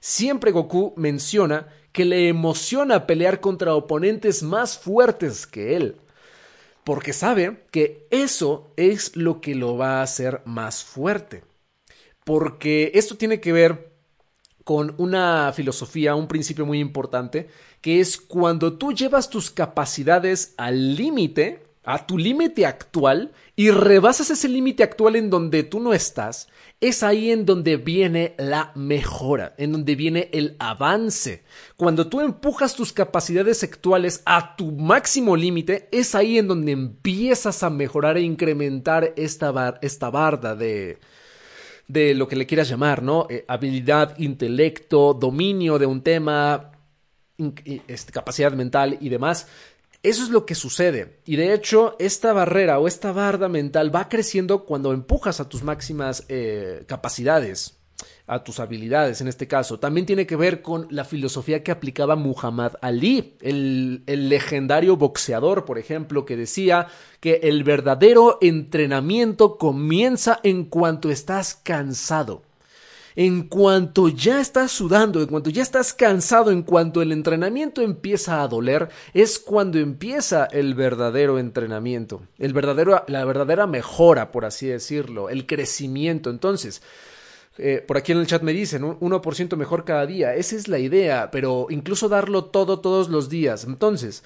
Siempre 0.00 0.50
Goku 0.50 0.94
menciona 0.96 1.68
que 1.92 2.04
le 2.04 2.28
emociona 2.28 3.06
pelear 3.06 3.40
contra 3.40 3.74
oponentes 3.74 4.42
más 4.42 4.78
fuertes 4.78 5.46
que 5.46 5.76
él, 5.76 5.96
porque 6.84 7.12
sabe 7.12 7.64
que 7.70 8.06
eso 8.10 8.72
es 8.76 9.16
lo 9.16 9.40
que 9.40 9.54
lo 9.54 9.76
va 9.76 10.00
a 10.00 10.02
hacer 10.02 10.42
más 10.44 10.84
fuerte. 10.84 11.44
Porque 12.24 12.92
esto 12.94 13.16
tiene 13.16 13.40
que 13.40 13.52
ver 13.52 13.90
con 14.64 14.94
una 14.98 15.52
filosofía, 15.52 16.14
un 16.14 16.28
principio 16.28 16.64
muy 16.64 16.78
importante, 16.78 17.48
que 17.80 18.00
es 18.00 18.16
cuando 18.18 18.74
tú 18.74 18.92
llevas 18.92 19.28
tus 19.30 19.50
capacidades 19.50 20.54
al 20.56 20.94
límite, 20.94 21.64
a 21.82 22.06
tu 22.06 22.18
límite 22.18 22.66
actual 22.66 23.32
y 23.56 23.70
rebasas 23.70 24.30
ese 24.30 24.48
límite 24.48 24.82
actual 24.82 25.16
en 25.16 25.30
donde 25.30 25.62
tú 25.62 25.80
no 25.80 25.94
estás, 25.94 26.48
es 26.80 27.02
ahí 27.02 27.30
en 27.30 27.44
donde 27.46 27.76
viene 27.76 28.34
la 28.38 28.72
mejora, 28.74 29.54
en 29.58 29.72
donde 29.72 29.94
viene 29.94 30.28
el 30.32 30.56
avance. 30.58 31.42
Cuando 31.76 32.08
tú 32.08 32.20
empujas 32.20 32.74
tus 32.74 32.92
capacidades 32.92 33.62
actuales 33.62 34.22
a 34.24 34.56
tu 34.56 34.72
máximo 34.72 35.36
límite, 35.36 35.88
es 35.92 36.14
ahí 36.14 36.38
en 36.38 36.48
donde 36.48 36.72
empiezas 36.72 37.62
a 37.62 37.70
mejorar 37.70 38.16
e 38.16 38.22
incrementar 38.22 39.12
esta, 39.16 39.78
esta 39.82 40.10
barda 40.10 40.54
de, 40.54 40.98
de 41.86 42.14
lo 42.14 42.28
que 42.28 42.36
le 42.36 42.46
quieras 42.46 42.68
llamar, 42.68 43.02
¿no? 43.02 43.26
Eh, 43.28 43.44
habilidad, 43.48 44.18
intelecto, 44.18 45.12
dominio 45.12 45.78
de 45.78 45.86
un 45.86 46.02
tema, 46.02 46.70
este, 47.86 48.12
capacidad 48.12 48.52
mental 48.52 48.98
y 49.00 49.08
demás. 49.08 49.48
Eso 50.02 50.22
es 50.22 50.30
lo 50.30 50.46
que 50.46 50.54
sucede. 50.54 51.20
Y 51.26 51.36
de 51.36 51.52
hecho, 51.52 51.94
esta 51.98 52.32
barrera 52.32 52.78
o 52.78 52.88
esta 52.88 53.12
barda 53.12 53.48
mental 53.48 53.94
va 53.94 54.08
creciendo 54.08 54.64
cuando 54.64 54.94
empujas 54.94 55.40
a 55.40 55.48
tus 55.48 55.62
máximas 55.62 56.24
eh, 56.28 56.84
capacidades, 56.86 57.78
a 58.26 58.42
tus 58.42 58.60
habilidades 58.60 59.20
en 59.20 59.28
este 59.28 59.46
caso. 59.46 59.78
También 59.78 60.06
tiene 60.06 60.26
que 60.26 60.36
ver 60.36 60.62
con 60.62 60.86
la 60.90 61.04
filosofía 61.04 61.62
que 61.62 61.70
aplicaba 61.70 62.16
Muhammad 62.16 62.72
Ali, 62.80 63.36
el, 63.42 64.02
el 64.06 64.30
legendario 64.30 64.96
boxeador, 64.96 65.66
por 65.66 65.78
ejemplo, 65.78 66.24
que 66.24 66.38
decía 66.38 66.86
que 67.20 67.40
el 67.42 67.62
verdadero 67.62 68.38
entrenamiento 68.40 69.58
comienza 69.58 70.40
en 70.42 70.64
cuanto 70.64 71.10
estás 71.10 71.56
cansado 71.56 72.49
en 73.20 73.42
cuanto 73.48 74.08
ya 74.08 74.40
estás 74.40 74.72
sudando, 74.72 75.20
en 75.20 75.26
cuanto 75.26 75.50
ya 75.50 75.60
estás 75.60 75.92
cansado, 75.92 76.50
en 76.50 76.62
cuanto 76.62 77.02
el 77.02 77.12
entrenamiento 77.12 77.82
empieza 77.82 78.42
a 78.42 78.48
doler, 78.48 78.88
es 79.12 79.38
cuando 79.38 79.78
empieza 79.78 80.46
el 80.46 80.72
verdadero 80.72 81.38
entrenamiento, 81.38 82.22
el 82.38 82.54
verdadero, 82.54 83.04
la 83.08 83.26
verdadera 83.26 83.66
mejora, 83.66 84.32
por 84.32 84.46
así 84.46 84.68
decirlo, 84.68 85.28
el 85.28 85.44
crecimiento. 85.44 86.30
Entonces, 86.30 86.80
eh, 87.58 87.84
por 87.86 87.98
aquí 87.98 88.12
en 88.12 88.20
el 88.20 88.26
chat 88.26 88.40
me 88.40 88.54
dicen, 88.54 88.84
1% 88.84 89.56
mejor 89.58 89.84
cada 89.84 90.06
día. 90.06 90.34
Esa 90.34 90.56
es 90.56 90.66
la 90.66 90.78
idea, 90.78 91.30
pero 91.30 91.66
incluso 91.68 92.08
darlo 92.08 92.46
todo 92.46 92.80
todos 92.80 93.10
los 93.10 93.28
días. 93.28 93.64
Entonces, 93.64 94.24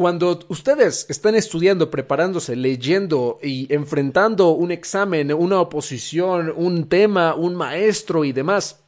cuando 0.00 0.38
ustedes 0.48 1.04
están 1.10 1.34
estudiando, 1.34 1.90
preparándose, 1.90 2.56
leyendo 2.56 3.38
y 3.42 3.70
enfrentando 3.70 4.52
un 4.52 4.70
examen, 4.70 5.30
una 5.30 5.60
oposición, 5.60 6.54
un 6.56 6.88
tema, 6.88 7.34
un 7.34 7.54
maestro 7.54 8.24
y 8.24 8.32
demás, 8.32 8.80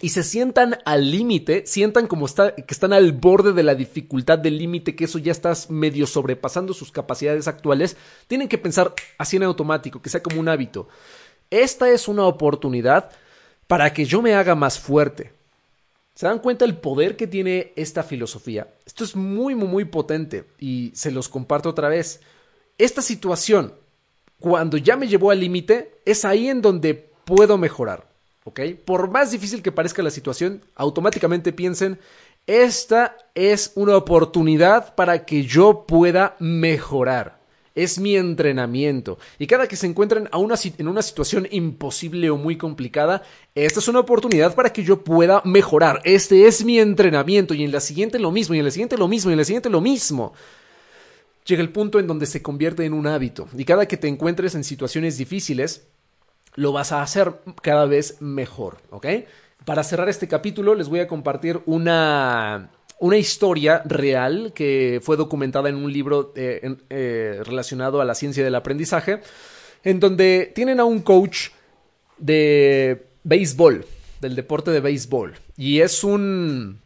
y 0.00 0.08
se 0.08 0.24
sientan 0.24 0.76
al 0.84 1.08
límite, 1.08 1.62
sientan 1.66 2.08
como 2.08 2.26
que 2.26 2.64
están 2.66 2.92
al 2.92 3.12
borde 3.12 3.52
de 3.52 3.62
la 3.62 3.76
dificultad 3.76 4.40
del 4.40 4.58
límite, 4.58 4.96
que 4.96 5.04
eso 5.04 5.20
ya 5.20 5.30
está 5.30 5.52
medio 5.68 6.04
sobrepasando 6.04 6.74
sus 6.74 6.90
capacidades 6.90 7.46
actuales, 7.46 7.96
tienen 8.26 8.48
que 8.48 8.58
pensar 8.58 8.92
así 9.18 9.36
en 9.36 9.44
automático, 9.44 10.02
que 10.02 10.10
sea 10.10 10.20
como 10.24 10.40
un 10.40 10.48
hábito. 10.48 10.88
Esta 11.48 11.88
es 11.90 12.08
una 12.08 12.24
oportunidad 12.24 13.12
para 13.68 13.92
que 13.92 14.04
yo 14.04 14.20
me 14.20 14.34
haga 14.34 14.56
más 14.56 14.80
fuerte, 14.80 15.32
¿Se 16.16 16.26
dan 16.26 16.38
cuenta 16.38 16.64
el 16.64 16.78
poder 16.78 17.14
que 17.14 17.26
tiene 17.26 17.74
esta 17.76 18.02
filosofía? 18.02 18.66
Esto 18.86 19.04
es 19.04 19.14
muy, 19.14 19.54
muy, 19.54 19.68
muy 19.68 19.84
potente 19.84 20.46
y 20.58 20.90
se 20.94 21.10
los 21.10 21.28
comparto 21.28 21.68
otra 21.68 21.90
vez. 21.90 22.20
Esta 22.78 23.02
situación, 23.02 23.74
cuando 24.40 24.78
ya 24.78 24.96
me 24.96 25.08
llevó 25.08 25.30
al 25.30 25.40
límite, 25.40 26.00
es 26.06 26.24
ahí 26.24 26.48
en 26.48 26.62
donde 26.62 26.94
puedo 26.94 27.58
mejorar. 27.58 28.08
¿Ok? 28.44 28.60
Por 28.86 29.10
más 29.10 29.30
difícil 29.30 29.62
que 29.62 29.72
parezca 29.72 30.02
la 30.02 30.10
situación, 30.10 30.62
automáticamente 30.74 31.52
piensen, 31.52 31.98
esta 32.46 33.18
es 33.34 33.72
una 33.74 33.94
oportunidad 33.98 34.94
para 34.94 35.26
que 35.26 35.42
yo 35.42 35.84
pueda 35.86 36.34
mejorar. 36.38 37.35
Es 37.76 38.00
mi 38.00 38.16
entrenamiento. 38.16 39.18
Y 39.38 39.46
cada 39.46 39.68
que 39.68 39.76
se 39.76 39.86
encuentren 39.86 40.28
a 40.32 40.38
una, 40.38 40.56
en 40.78 40.88
una 40.88 41.02
situación 41.02 41.46
imposible 41.50 42.30
o 42.30 42.36
muy 42.36 42.56
complicada, 42.56 43.22
esta 43.54 43.78
es 43.78 43.86
una 43.86 44.00
oportunidad 44.00 44.54
para 44.54 44.72
que 44.72 44.82
yo 44.82 45.04
pueda 45.04 45.42
mejorar. 45.44 46.00
Este 46.02 46.46
es 46.46 46.64
mi 46.64 46.80
entrenamiento 46.80 47.54
y 47.54 47.62
en 47.62 47.70
la 47.70 47.80
siguiente 47.80 48.18
lo 48.18 48.32
mismo, 48.32 48.54
y 48.54 48.58
en 48.58 48.64
la 48.64 48.70
siguiente 48.70 48.96
lo 48.96 49.06
mismo, 49.06 49.30
y 49.30 49.34
en 49.34 49.38
la 49.38 49.44
siguiente 49.44 49.70
lo 49.70 49.80
mismo. 49.80 50.32
Llega 51.44 51.62
el 51.62 51.70
punto 51.70 52.00
en 52.00 52.08
donde 52.08 52.26
se 52.26 52.42
convierte 52.42 52.84
en 52.84 52.94
un 52.94 53.06
hábito. 53.06 53.46
Y 53.56 53.64
cada 53.64 53.86
que 53.86 53.98
te 53.98 54.08
encuentres 54.08 54.54
en 54.54 54.64
situaciones 54.64 55.18
difíciles, 55.18 55.86
lo 56.54 56.72
vas 56.72 56.90
a 56.92 57.02
hacer 57.02 57.34
cada 57.62 57.84
vez 57.84 58.16
mejor, 58.20 58.78
¿ok? 58.90 59.06
Para 59.66 59.84
cerrar 59.84 60.08
este 60.08 60.26
capítulo 60.26 60.74
les 60.74 60.88
voy 60.88 61.00
a 61.00 61.08
compartir 61.08 61.60
una, 61.66 62.70
una 62.98 63.16
historia 63.16 63.82
real 63.84 64.52
que 64.54 65.00
fue 65.02 65.16
documentada 65.16 65.68
en 65.68 65.76
un 65.76 65.92
libro 65.92 66.32
eh, 66.36 66.76
eh, 66.88 67.40
relacionado 67.44 68.00
a 68.00 68.04
la 68.04 68.14
ciencia 68.14 68.44
del 68.44 68.54
aprendizaje, 68.54 69.20
en 69.84 70.00
donde 70.00 70.52
tienen 70.54 70.80
a 70.80 70.84
un 70.84 71.00
coach 71.00 71.48
de 72.18 73.06
béisbol, 73.24 73.84
del 74.20 74.34
deporte 74.34 74.70
de 74.70 74.80
béisbol, 74.80 75.34
y 75.56 75.80
es 75.80 76.02
un 76.02 76.80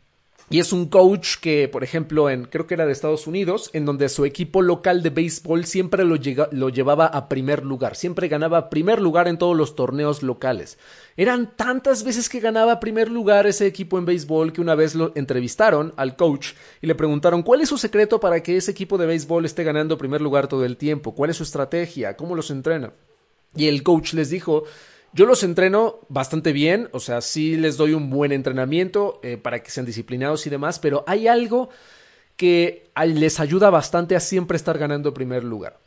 y 0.53 0.59
es 0.59 0.73
un 0.73 0.87
coach 0.87 1.37
que, 1.41 1.69
por 1.69 1.85
ejemplo, 1.85 2.29
en 2.29 2.45
creo 2.45 2.67
que 2.67 2.75
era 2.75 2.85
de 2.85 2.91
Estados 2.91 3.29
Unidos, 3.29 3.71
en 3.73 3.85
donde 3.85 4.09
su 4.09 4.25
equipo 4.25 4.63
local 4.63 5.01
de 5.01 5.11
béisbol 5.11 5.65
siempre 5.65 6.05
lo, 6.05 6.17
lo, 6.51 6.69
llevaba 6.71 7.07
a 7.07 7.29
primer 7.29 7.65
lugar, 7.65 7.95
siempre 7.95 8.27
ganaba 8.27 8.69
primer 8.69 9.01
lugar 9.01 9.29
en 9.29 9.39
todos 9.39 9.57
los 9.57 9.77
torneos 9.77 10.25
locales. 10.25 10.77
Eran 11.17 11.55
tantas 11.55 12.03
veces 12.03 12.29
que 12.29 12.41
ganaba 12.41 12.81
primer 12.81 13.13
lugar 13.13 13.47
ese 13.47 13.65
equipo 13.65 13.97
en 13.97 14.07
béisbol 14.07 14.53
que 14.53 14.61
una 14.61 14.75
vez 14.75 14.97
lo 14.97 15.13
entrevistaron 15.15 15.95
al 15.97 16.17
coach 16.17 16.55
y 16.83 16.89
le 16.89 16.97
preguntaron 16.97 17.45
cuál 17.45 17.61
es 17.61 17.69
su 17.69 17.79
secreto 17.79 18.19
para 18.19 18.43
que 18.43 18.57
ese 18.57 18.73
equipo 18.73 18.99
de 18.99 19.07
béisbol 19.07 19.45
esté 19.45 19.63
ganando 19.63 19.97
primer 19.97 20.21
lugar 20.21 20.49
todo 20.49 20.65
el 20.65 20.77
tiempo, 20.77 21.15
cuál 21.15 21.31
es 21.31 21.37
su 21.37 21.45
estrategia, 21.45 22.17
cómo 22.17 22.35
los 22.35 22.51
entrena. 22.51 22.93
Y 23.55 23.69
el 23.69 23.85
coach 23.85 24.15
les 24.15 24.31
dijo 24.31 24.65
yo 25.13 25.27
los 25.27 25.43
entreno 25.43 26.01
bastante 26.09 26.53
bien, 26.53 26.89
o 26.93 27.01
sea, 27.01 27.21
sí 27.21 27.57
les 27.57 27.77
doy 27.77 27.95
un 27.95 28.11
buen 28.11 28.33
entrenamiento 28.33 29.21
eh, 29.23 29.37
para 29.37 29.63
que 29.63 29.71
sean 29.71 29.87
disciplinados 29.87 30.47
y 30.47 30.51
demás, 30.51 30.79
pero 30.79 31.05
hay 31.07 31.27
algo 31.29 31.71
que 32.37 32.91
les 33.05 33.41
ayuda 33.41 33.71
bastante 33.71 34.17
a 34.17 34.21
siempre 34.21 34.57
estar 34.57 34.79
ganando 34.79 35.13
primer 35.13 35.45
lugar. 35.45 35.79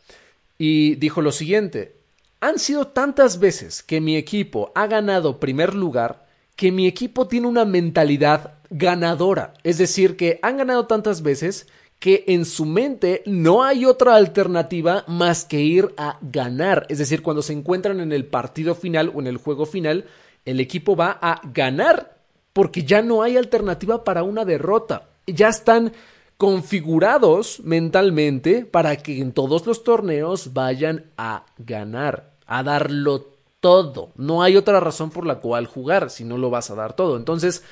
Y 0.58 0.96
dijo 0.96 1.22
lo 1.22 1.32
siguiente, 1.32 1.96
han 2.42 2.60
sido 2.60 2.88
tantas 2.88 3.40
veces 3.40 3.82
que 3.82 4.02
mi 4.02 4.18
equipo 4.18 4.72
ha 4.76 4.88
ganado 4.88 5.40
primer 5.40 5.74
lugar 5.74 6.28
que 6.56 6.72
mi 6.72 6.88
equipo 6.88 7.28
tiene 7.28 7.48
una 7.48 7.66
mentalidad 7.66 8.56
ganadora. 8.70 9.54
Es 9.64 9.78
decir, 9.78 10.16
que 10.18 10.40
han 10.42 10.58
ganado 10.58 10.86
tantas 10.86 11.24
veces 11.24 11.68
que 12.04 12.26
en 12.28 12.44
su 12.44 12.66
mente 12.66 13.24
no 13.26 13.64
hay 13.64 13.86
otra 13.86 14.16
alternativa 14.16 15.06
más 15.08 15.46
que 15.46 15.62
ir 15.62 15.94
a 15.96 16.18
ganar. 16.22 16.86
Es 16.90 16.98
decir, 16.98 17.22
cuando 17.22 17.42
se 17.42 17.54
encuentran 17.54 18.02
en 18.02 18.12
el 18.12 18.26
partido 18.26 18.76
final 18.76 19.10
o 19.16 19.22
en 19.22 19.28
el 19.28 19.38
juego 19.38 19.66
final, 19.66 20.04
el 20.44 20.60
equipo 20.60 20.98
va 20.98 21.18
a 21.22 21.40
ganar 21.54 22.18
porque 22.52 22.84
ya 22.84 23.02
no 23.02 23.24
hay 23.24 23.38
alternativa 23.38 24.04
para 24.04 24.24
una 24.24 24.44
derrota. 24.44 25.12
Ya 25.28 25.48
están 25.48 25.94
configurados 26.36 27.62
mentalmente 27.62 28.66
para 28.66 28.98
que 28.98 29.22
en 29.22 29.32
todos 29.32 29.66
los 29.66 29.86
torneos 29.86 30.52
vayan 30.52 31.06
a 31.16 31.46
ganar, 31.58 32.34
a 32.46 32.64
darlo 32.64 33.28
todo. 33.62 34.12
No 34.18 34.44
hay 34.44 34.58
otra 34.58 34.82
razón 34.82 35.10
por 35.10 35.26
la 35.26 35.36
cual 35.36 35.68
jugar 35.68 36.10
si 36.10 36.26
no 36.26 36.38
lo 36.38 36.50
vas 36.50 36.70
a 36.70 36.76
dar 36.76 36.98
todo. 36.98 37.16
Entonces, 37.16 37.64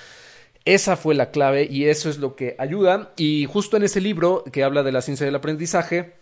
esa 0.65 0.95
fue 0.95 1.15
la 1.15 1.31
clave 1.31 1.67
y 1.69 1.85
eso 1.85 2.09
es 2.09 2.17
lo 2.17 2.35
que 2.35 2.55
ayuda. 2.59 3.13
Y 3.17 3.45
justo 3.45 3.77
en 3.77 3.83
ese 3.83 4.01
libro 4.01 4.43
que 4.51 4.63
habla 4.63 4.83
de 4.83 4.91
la 4.91 5.01
ciencia 5.01 5.25
del 5.25 5.35
aprendizaje, 5.35 6.13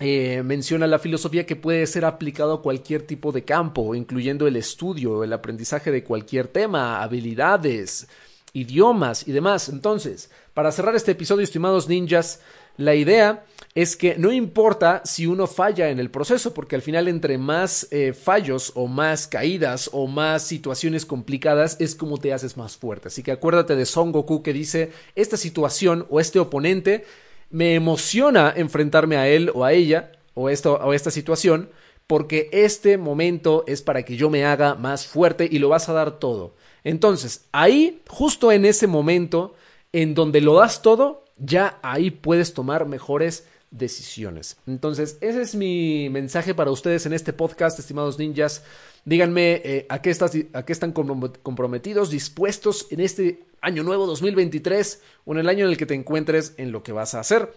eh, 0.00 0.42
menciona 0.44 0.86
la 0.86 0.98
filosofía 0.98 1.46
que 1.46 1.56
puede 1.56 1.86
ser 1.86 2.04
aplicado 2.04 2.54
a 2.54 2.62
cualquier 2.62 3.06
tipo 3.06 3.32
de 3.32 3.44
campo, 3.44 3.94
incluyendo 3.94 4.46
el 4.46 4.56
estudio, 4.56 5.24
el 5.24 5.32
aprendizaje 5.32 5.90
de 5.90 6.04
cualquier 6.04 6.48
tema, 6.48 7.02
habilidades, 7.02 8.08
idiomas 8.52 9.26
y 9.26 9.32
demás. 9.32 9.68
Entonces, 9.68 10.30
para 10.52 10.72
cerrar 10.72 10.96
este 10.96 11.12
episodio, 11.12 11.44
estimados 11.44 11.88
ninjas, 11.88 12.40
la 12.76 12.94
idea 12.94 13.44
es 13.74 13.96
que 13.96 14.16
no 14.16 14.32
importa 14.32 15.02
si 15.04 15.26
uno 15.26 15.46
falla 15.46 15.90
en 15.90 16.00
el 16.00 16.10
proceso, 16.10 16.54
porque 16.54 16.76
al 16.76 16.82
final 16.82 17.08
entre 17.08 17.36
más 17.36 17.88
eh, 17.90 18.14
fallos 18.14 18.72
o 18.74 18.86
más 18.86 19.26
caídas 19.26 19.90
o 19.92 20.06
más 20.06 20.42
situaciones 20.42 21.04
complicadas 21.04 21.76
es 21.78 21.94
como 21.94 22.16
te 22.16 22.32
haces 22.32 22.56
más 22.56 22.76
fuerte. 22.76 23.08
Así 23.08 23.22
que 23.22 23.32
acuérdate 23.32 23.76
de 23.76 23.84
Son 23.84 24.12
Goku 24.12 24.42
que 24.42 24.54
dice, 24.54 24.92
esta 25.14 25.36
situación 25.36 26.06
o 26.08 26.20
este 26.20 26.38
oponente 26.38 27.04
me 27.50 27.74
emociona 27.74 28.52
enfrentarme 28.56 29.16
a 29.16 29.28
él 29.28 29.50
o 29.54 29.64
a 29.64 29.72
ella 29.72 30.12
o, 30.32 30.48
esto, 30.48 30.74
o 30.82 30.94
esta 30.94 31.10
situación 31.10 31.68
porque 32.06 32.48
este 32.52 32.98
momento 32.98 33.64
es 33.66 33.82
para 33.82 34.04
que 34.04 34.16
yo 34.16 34.30
me 34.30 34.44
haga 34.44 34.74
más 34.74 35.06
fuerte 35.06 35.48
y 35.50 35.58
lo 35.58 35.68
vas 35.68 35.88
a 35.88 35.92
dar 35.92 36.18
todo. 36.18 36.54
Entonces, 36.84 37.46
ahí, 37.52 38.00
justo 38.08 38.52
en 38.52 38.64
ese 38.64 38.86
momento 38.86 39.54
en 39.92 40.14
donde 40.14 40.40
lo 40.40 40.54
das 40.54 40.82
todo, 40.82 41.25
ya 41.36 41.78
ahí 41.82 42.10
puedes 42.10 42.54
tomar 42.54 42.86
mejores 42.86 43.46
decisiones. 43.70 44.56
Entonces, 44.66 45.18
ese 45.20 45.42
es 45.42 45.54
mi 45.54 46.08
mensaje 46.10 46.54
para 46.54 46.70
ustedes 46.70 47.06
en 47.06 47.12
este 47.12 47.32
podcast, 47.32 47.78
estimados 47.78 48.18
ninjas. 48.18 48.64
Díganme 49.04 49.62
eh, 49.64 49.86
a, 49.88 50.00
qué 50.02 50.14
a 50.52 50.64
qué 50.64 50.72
están 50.72 50.92
comprometidos, 50.92 52.10
dispuestos 52.10 52.86
en 52.90 53.00
este 53.00 53.44
año 53.60 53.82
nuevo 53.82 54.06
2023 54.06 55.02
o 55.24 55.32
en 55.32 55.38
el 55.38 55.48
año 55.48 55.64
en 55.64 55.72
el 55.72 55.76
que 55.76 55.86
te 55.86 55.94
encuentres 55.94 56.54
en 56.56 56.72
lo 56.72 56.82
que 56.82 56.92
vas 56.92 57.14
a 57.14 57.20
hacer. 57.20 57.52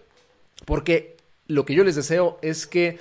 Porque 0.65 1.17
lo 1.47 1.65
que 1.65 1.73
yo 1.73 1.83
les 1.83 1.95
deseo 1.95 2.37
es 2.41 2.67
que 2.67 2.99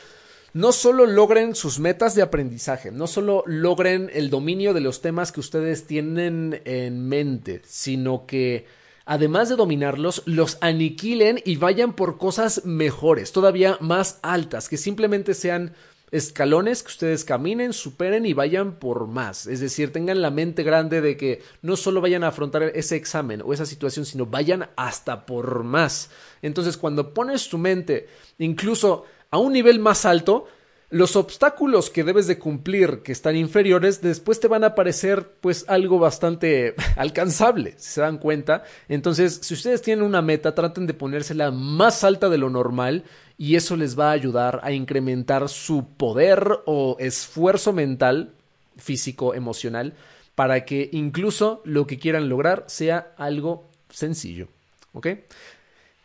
no 0.52 0.72
solo 0.72 1.06
logren 1.06 1.54
sus 1.54 1.78
metas 1.78 2.14
de 2.14 2.22
aprendizaje, 2.22 2.90
no 2.90 3.06
solo 3.06 3.44
logren 3.46 4.10
el 4.12 4.30
dominio 4.30 4.72
de 4.72 4.80
los 4.80 5.02
temas 5.02 5.30
que 5.30 5.40
ustedes 5.40 5.86
tienen 5.86 6.62
en 6.64 7.06
mente, 7.06 7.60
sino 7.66 8.26
que 8.26 8.66
además 9.09 9.49
de 9.49 9.57
dominarlos, 9.57 10.23
los 10.27 10.59
aniquilen 10.61 11.40
y 11.47 11.57
vayan 11.57 11.94
por 11.94 12.18
cosas 12.18 12.66
mejores, 12.66 13.33
todavía 13.33 13.79
más 13.81 14.18
altas, 14.23 14.68
que 14.68 14.77
simplemente 14.77 15.33
sean 15.33 15.73
escalones 16.11 16.83
que 16.83 16.88
ustedes 16.88 17.25
caminen, 17.25 17.73
superen 17.73 18.27
y 18.27 18.35
vayan 18.35 18.79
por 18.79 19.07
más. 19.07 19.47
Es 19.47 19.61
decir, 19.61 19.94
tengan 19.94 20.21
la 20.21 20.31
mente 20.31 20.62
grande 20.62 21.01
de 21.01 21.16
que 21.16 21.42
no 21.62 21.77
solo 21.77 22.03
vayan 22.03 22.23
a 22.23 22.29
afrontar 22.29 22.62
ese 22.62 22.97
examen 22.97 23.42
o 23.42 23.55
esa 23.55 23.64
situación, 23.64 24.05
sino 24.05 24.27
vayan 24.27 24.68
hasta 24.77 25.25
por 25.25 25.64
más. 25.64 26.11
Entonces, 26.42 26.77
cuando 26.77 27.14
pones 27.14 27.49
tu 27.49 27.57
mente 27.57 28.09
incluso 28.37 29.07
a 29.31 29.38
un 29.38 29.55
nivel 29.55 29.79
más 29.81 30.05
alto, 30.05 30.49
los 30.90 31.16
obstáculos 31.16 31.90
que 31.90 32.03
debes 32.03 32.27
de 32.27 32.38
cumplir 32.38 33.03
que 33.03 33.12
están 33.12 33.37
inferiores 33.37 34.01
después 34.01 34.40
te 34.40 34.48
van 34.48 34.64
a 34.64 34.74
parecer 34.74 35.33
pues 35.40 35.66
algo 35.68 35.98
bastante 35.98 36.74
alcanzable, 36.96 37.74
si 37.77 37.92
se 37.92 38.01
dan 38.01 38.18
cuenta. 38.18 38.64
Entonces, 38.88 39.40
si 39.42 39.55
ustedes 39.55 39.83
tienen 39.83 40.05
una 40.05 40.22
meta, 40.22 40.55
traten 40.55 40.87
de 40.87 40.94
ponérsela 40.94 41.51
más 41.51 42.05
alta 42.05 42.29
de 42.29 42.38
lo 42.38 42.48
normal 42.48 43.05
y 43.37 43.57
eso 43.57 43.77
les 43.77 43.98
va 43.98 44.09
a 44.09 44.12
ayudar 44.12 44.61
a 44.62 44.72
incrementar 44.72 45.48
su 45.48 45.87
poder 45.96 46.61
o 46.64 46.96
esfuerzo 46.98 47.72
mental, 47.72 48.33
físico, 48.77 49.35
emocional, 49.35 49.94
para 50.35 50.64
que 50.64 50.88
incluso 50.92 51.61
lo 51.64 51.87
que 51.87 51.98
quieran 51.98 52.29
lograr 52.29 52.64
sea 52.66 53.12
algo 53.18 53.68
sencillo. 53.90 54.48
¿Ok? 54.92 55.09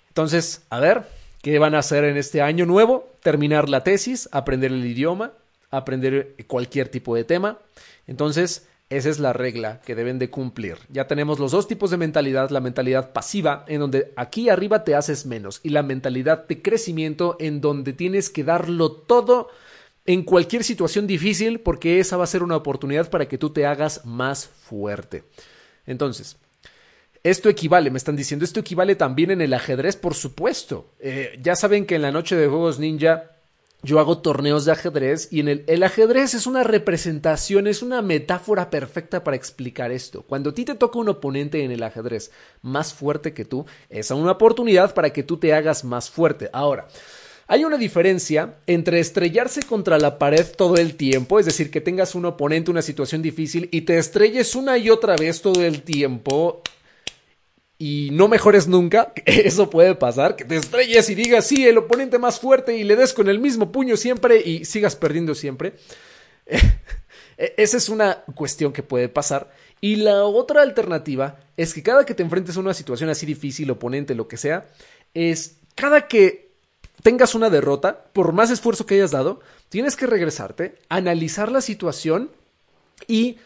Entonces, 0.10 0.64
a 0.70 0.80
ver, 0.80 1.04
¿qué 1.44 1.60
van 1.60 1.76
a 1.76 1.80
hacer 1.80 2.06
en 2.06 2.18
este 2.18 2.42
año 2.42 2.66
nuevo? 2.66 3.14
terminar 3.24 3.70
la 3.70 3.84
tesis, 3.84 4.30
aprender 4.32 4.72
el 4.72 4.86
idioma, 4.86 5.32
aprender 5.72 6.36
cualquier 6.46 6.90
tipo 6.90 7.16
de 7.16 7.24
tema. 7.24 7.58
Entonces, 8.06 8.68
esa 8.90 9.10
es 9.10 9.20
la 9.20 9.34
regla 9.34 9.82
que 9.86 9.96
deben 9.96 10.20
de 10.20 10.30
cumplir. 10.30 10.78
Ya 10.90 11.08
tenemos 11.08 11.40
los 11.40 11.52
dos 11.52 11.68
tipos 11.68 11.90
de 11.90 11.98
mentalidad, 11.98 12.50
la 12.52 12.60
mentalidad 12.60 13.14
pasiva, 13.14 13.66
en 13.68 13.80
donde 13.80 14.14
aquí 14.16 14.50
arriba 14.50 14.84
te 14.84 14.94
haces 14.94 15.26
menos, 15.26 15.62
y 15.64 15.70
la 15.70 15.82
mentalidad 15.82 16.48
de 16.48 16.62
crecimiento, 16.62 17.38
en 17.40 17.62
donde 17.62 17.94
tienes 17.94 18.30
que 18.30 18.44
darlo 18.44 18.92
todo 18.92 19.50
en 20.06 20.24
cualquier 20.24 20.64
situación 20.64 21.08
difícil, 21.08 21.62
porque 21.62 22.00
esa 22.00 22.18
va 22.18 22.26
a 22.26 22.28
ser 22.28 22.44
una 22.44 22.58
oportunidad 22.58 23.10
para 23.10 23.28
que 23.28 23.38
tú 23.38 23.50
te 23.52 23.66
hagas 23.66 24.06
más 24.06 24.48
fuerte. 24.48 25.24
Entonces, 25.86 26.38
esto 27.24 27.50
equivale, 27.50 27.90
me 27.90 27.98
están 27.98 28.18
diciendo, 28.18 28.44
esto 28.44 28.60
equivale 28.60 28.96
también 28.96 29.32
en 29.32 29.42
el 29.42 29.54
ajedrez, 29.54 29.96
por 29.96 30.14
supuesto. 30.14 30.92
Eh, 31.00 31.40
ya 31.42 31.56
saben 31.56 31.86
que 31.86 31.96
en 31.96 32.02
la 32.02 32.12
noche 32.12 32.36
de 32.36 32.48
Juegos 32.48 32.80
Ninja 32.80 33.32
yo 33.82 34.00
hago 34.00 34.20
torneos 34.20 34.66
de 34.66 34.74
ajedrez 34.74 35.28
y 35.32 35.40
en 35.42 35.48
el, 35.48 35.64
el, 35.68 35.84
ajedrez 35.84 36.34
es 36.34 36.48
una 36.48 36.64
representación, 36.64 37.68
es 37.68 37.82
una 37.82 38.02
metáfora 38.02 38.70
perfecta 38.70 39.24
para 39.24 39.38
explicar 39.38 39.92
esto. 39.92 40.24
Cuando 40.24 40.52
a 40.52 40.54
ti 40.54 40.66
te 40.66 40.76
toca 40.76 41.00
un 41.00 41.10
oponente 41.10 41.64
en 41.64 41.72
el 41.72 41.84
ajedrez 41.84 42.32
más 42.62 42.94
fuerte 42.94 43.34
que 43.34 43.46
tú, 43.46 43.66
es 43.90 44.12
una 44.12 44.32
oportunidad 44.32 44.94
para 44.94 45.12
que 45.12 45.24
tú 45.24 45.38
te 45.38 45.54
hagas 45.54 45.84
más 45.84 46.10
fuerte. 46.10 46.50
Ahora, 46.54 46.88
hay 47.48 47.66
una 47.66 47.78
diferencia 47.78 48.56
entre 48.68 49.00
estrellarse 49.00 49.64
contra 49.64 49.98
la 49.98 50.18
pared 50.18 50.46
todo 50.58 50.76
el 50.76 50.96
tiempo, 50.96 51.40
es 51.40 51.46
decir, 51.46 51.70
que 51.70 51.82
tengas 51.82 52.16
un 52.16 52.26
oponente, 52.26 52.72
una 52.72 52.82
situación 52.82 53.22
difícil 53.22 53.68
y 53.72 53.82
te 53.82 53.98
estrelles 53.98 54.56
una 54.56 54.78
y 54.78 54.90
otra 54.90 55.16
vez 55.18 55.42
todo 55.42 55.62
el 55.62 55.84
tiempo 55.84 56.62
y 57.78 58.10
no 58.12 58.28
mejores 58.28 58.68
nunca, 58.68 59.14
eso 59.26 59.70
puede 59.70 59.96
pasar, 59.96 60.36
que 60.36 60.46
te 60.46 60.56
estrelles 60.56 61.10
y 61.10 61.16
digas, 61.16 61.48
sí, 61.48 61.68
el 61.68 61.78
oponente 61.78 62.20
más 62.20 62.40
fuerte 62.40 62.78
y 62.78 62.84
le 62.84 62.96
des 62.96 63.14
con 63.14 63.30
el 63.30 63.40
mismo 63.40 63.72
puño 63.72 63.98
siempre 63.98 64.42
y 64.42 64.66
sigas 64.66 64.96
perdiendo 64.96 65.36
siempre. 65.36 65.74
Esa 67.38 67.78
es 67.78 67.90
una 67.90 68.24
cuestión 68.36 68.74
que 68.74 68.84
puede 68.84 69.10
pasar. 69.10 69.52
Y 69.82 69.98
la 69.98 70.24
otra 70.24 70.62
alternativa 70.62 71.40
es 71.58 71.74
que 71.74 71.84
cada 71.84 72.06
que 72.06 72.14
te 72.14 72.24
enfrentes 72.24 72.56
a 72.56 72.60
una 72.60 72.74
situación 72.74 73.10
así 73.10 73.26
difícil, 73.26 73.70
oponente, 73.72 74.16
lo 74.16 74.28
que 74.28 74.38
sea, 74.38 74.68
es 75.14 75.58
cada 75.76 76.08
que 76.08 76.52
tengas 77.02 77.36
una 77.36 77.50
derrota, 77.50 78.06
por 78.14 78.32
más 78.32 78.50
esfuerzo 78.50 78.86
que 78.86 78.96
hayas 78.96 79.12
dado, 79.12 79.42
tienes 79.70 79.96
que 79.96 80.08
regresarte, 80.08 80.76
analizar 80.88 81.52
la 81.52 81.60
situación 81.60 82.32
y 83.08 83.38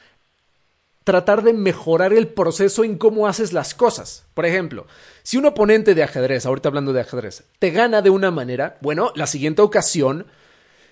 tratar 1.08 1.42
de 1.42 1.54
mejorar 1.54 2.12
el 2.12 2.28
proceso 2.28 2.84
en 2.84 2.98
cómo 2.98 3.28
haces 3.28 3.54
las 3.54 3.74
cosas. 3.74 4.26
Por 4.34 4.46
ejemplo, 4.46 4.88
si 5.24 5.38
un 5.38 5.46
oponente 5.46 5.96
de 5.96 6.04
ajedrez, 6.04 6.46
ahorita 6.46 6.68
hablando 6.68 6.92
de 6.92 7.00
ajedrez, 7.00 7.46
te 7.60 7.72
gana 7.72 8.02
de 8.02 8.10
una 8.10 8.30
manera, 8.30 8.78
bueno, 8.82 9.14
la 9.16 9.26
siguiente 9.26 9.62
ocasión 9.62 10.28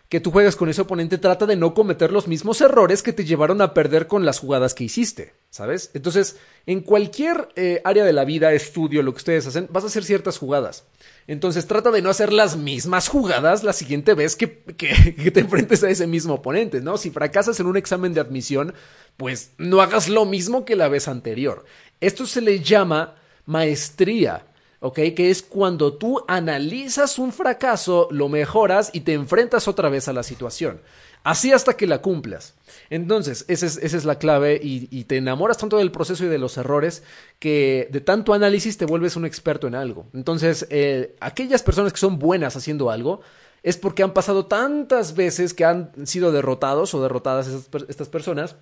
que 0.08 0.22
tú 0.22 0.32
juegas 0.32 0.56
con 0.56 0.70
ese 0.70 0.80
oponente 0.80 1.18
trata 1.18 1.46
de 1.46 1.58
no 1.58 1.74
cometer 1.74 2.14
los 2.14 2.30
mismos 2.30 2.62
errores 2.62 3.04
que 3.04 3.12
te 3.12 3.26
llevaron 3.26 3.62
a 3.62 3.74
perder 3.74 4.08
con 4.08 4.24
las 4.24 4.40
jugadas 4.40 4.74
que 4.74 4.86
hiciste, 4.86 5.34
¿sabes? 5.56 5.90
Entonces, 5.94 6.36
en 6.66 6.82
cualquier 6.82 7.48
eh, 7.56 7.80
área 7.86 8.04
de 8.04 8.12
la 8.12 8.26
vida, 8.26 8.52
estudio, 8.52 9.02
lo 9.02 9.14
que 9.14 9.20
ustedes 9.20 9.48
hacen, 9.48 9.70
vas 9.72 9.86
a 9.86 9.88
hacer 9.88 10.04
ciertas 10.04 10.38
jugadas. 10.38 10.84
Entonces, 11.28 11.66
trata 11.66 11.92
de 11.92 12.02
no 12.02 12.10
hacer 12.10 12.34
las 12.34 12.58
mismas 12.58 13.08
jugadas 13.08 13.64
la 13.64 13.72
siguiente 13.72 14.16
vez 14.16 14.36
que, 14.36 14.48
te 14.48 15.40
enfrentes 15.40 15.82
a 15.86 15.90
ese 15.90 16.08
mismo 16.08 16.34
oponente, 16.34 16.82
¿no? 16.82 16.98
Si 16.98 17.10
fracasas 17.10 17.58
en 17.62 17.68
un 17.68 17.78
examen 17.78 18.14
de 18.14 18.20
admisión, 18.20 18.74
pues 19.16 19.52
no 19.58 19.80
hagas 19.80 20.10
lo 20.10 20.26
mismo 20.26 20.66
que 20.66 20.76
la 20.76 20.90
vez 20.90 21.08
anterior. 21.08 21.64
Esto 22.02 22.26
se 22.26 22.42
le 22.42 22.60
llama 22.60 23.16
maestría. 23.46 24.48
¿ok? 24.82 25.00
Que 25.16 25.30
es 25.30 25.42
cuando 25.42 25.94
tú 25.94 26.22
analizas 26.28 27.18
un 27.18 27.32
fracaso, 27.32 28.10
lo 28.12 28.28
mejoras 28.28 28.90
y 28.92 29.00
te 29.00 29.14
enfrentas 29.14 29.70
otra 29.70 29.88
vez 29.88 30.10
a 30.10 30.14
la 30.14 30.22
situación. 30.22 30.82
Así 31.26 31.52
hasta 31.52 31.76
que 31.76 31.88
la 31.88 32.04
cumplas. 32.04 32.54
Entonces, 32.92 33.46
esa 33.48 33.66
es, 33.66 34.06
la 34.06 34.20
clave 34.20 34.60
y, 34.62 35.04
te 35.06 35.18
enamoras 35.18 35.58
tanto 35.58 35.78
del 35.78 35.92
proceso 35.92 36.24
y 36.24 36.28
de 36.28 36.38
los 36.38 36.56
errores 36.56 37.02
que 37.40 37.88
de 37.92 38.00
tanto 38.00 38.36
análisis 38.36 38.78
te 38.78 38.86
vuelves 38.86 39.16
un 39.16 39.26
experto 39.26 39.66
en 39.66 39.74
algo. 39.74 40.06
Entonces, 40.14 40.68
eh, 40.70 41.16
aquellas 41.20 41.64
personas 41.64 41.94
que 41.94 42.00
son 42.00 42.20
buenas 42.20 42.56
haciendo 42.56 42.92
algo 42.92 43.22
es 43.64 43.76
porque 43.76 44.04
han 44.04 44.14
pasado 44.14 44.46
tantas 44.46 45.16
veces 45.16 45.56
que 45.56 45.66
han 45.66 45.90
sido 46.06 46.32
derrotados 46.32 46.94
o 46.94 47.02
derrotadas 47.02 47.48
estas 47.90 48.08
personas 48.08 48.56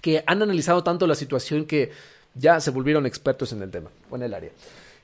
que 0.00 0.24
han 0.26 0.42
analizado 0.42 0.82
tanto 0.82 1.06
la 1.06 1.14
situación 1.14 1.66
que 1.66 1.92
ya 2.34 2.58
se 2.58 2.72
volvieron 2.72 3.06
expertos 3.06 3.52
en 3.52 3.62
el 3.62 3.70
tema 3.70 3.90
o 4.10 4.16
en 4.16 4.24
el 4.24 4.34
área. 4.34 4.50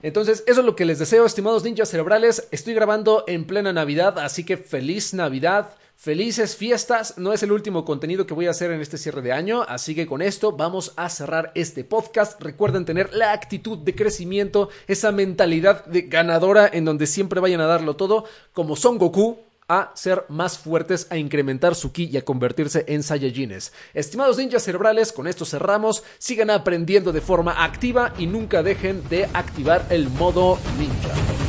Entonces, 0.01 0.45
eso 0.47 0.61
es 0.61 0.67
lo 0.67 0.77
que 0.77 0.85
les 0.85 1.01
deseo, 1.01 1.27
estimados 1.27 1.65
ninjas 1.65 1.89
cerebrales. 1.89 2.47
Estoy 2.53 2.75
grabando 2.75 3.25
en 3.27 3.47
plena 3.47 3.73
Navidad, 3.73 4.19
así 4.21 4.45
que 4.45 4.57
feliz 4.57 5.13
Navidad. 5.13 5.71
Felices 5.97 6.55
fiestas, 6.55 7.19
no 7.19 7.33
es 7.33 7.43
el 7.43 7.51
último 7.51 7.85
contenido 7.85 8.25
que 8.25 8.33
voy 8.33 8.47
a 8.47 8.51
hacer 8.51 8.71
en 8.71 8.81
este 8.81 8.99
cierre 8.99 9.21
de 9.21 9.33
año, 9.33 9.63
así 9.63 9.97
que 9.97 10.07
con 10.07 10.23
esto 10.23 10.53
vamos 10.53 10.93
a 10.95 11.09
cerrar 11.09 11.51
este 11.57 11.83
podcast. 11.83 12.41
Recuerden 12.41 12.85
tener 12.85 13.13
la 13.13 13.33
actitud 13.33 13.79
de 13.79 13.97
crecimiento, 13.97 14.69
esa 14.87 15.11
mentalidad 15.11 15.85
de 15.87 16.03
ganadora 16.03 16.71
en 16.73 16.85
donde 16.85 17.09
siempre 17.09 17.41
vayan 17.41 17.61
a 17.61 17.67
darlo 17.67 17.97
todo, 17.97 18.27
como 18.53 18.77
Son 18.77 18.97
Goku, 18.97 19.41
a 19.69 19.93
ser 19.95 20.25
más 20.29 20.59
fuertes, 20.59 21.07
a 21.11 21.17
incrementar 21.17 21.75
su 21.75 21.93
ki 21.93 22.09
y 22.11 22.17
a 22.17 22.25
convertirse 22.25 22.85
en 22.89 23.03
Saiyajines. 23.03 23.73
Estimados 23.95 24.39
ninjas 24.39 24.63
cerebrales, 24.63 25.13
con 25.13 25.27
esto 25.27 25.45
cerramos. 25.45 26.03
Sigan 26.19 26.51
aprendiendo 26.51 27.13
de 27.13 27.21
forma 27.21 27.65
activa 27.65 28.15
y 28.19 28.27
nunca 28.27 28.63
dejen 28.63 29.07
de 29.09 29.29
activar 29.35 29.87
el 29.91 30.09
modo 30.09 30.59
ninja. 30.79 31.48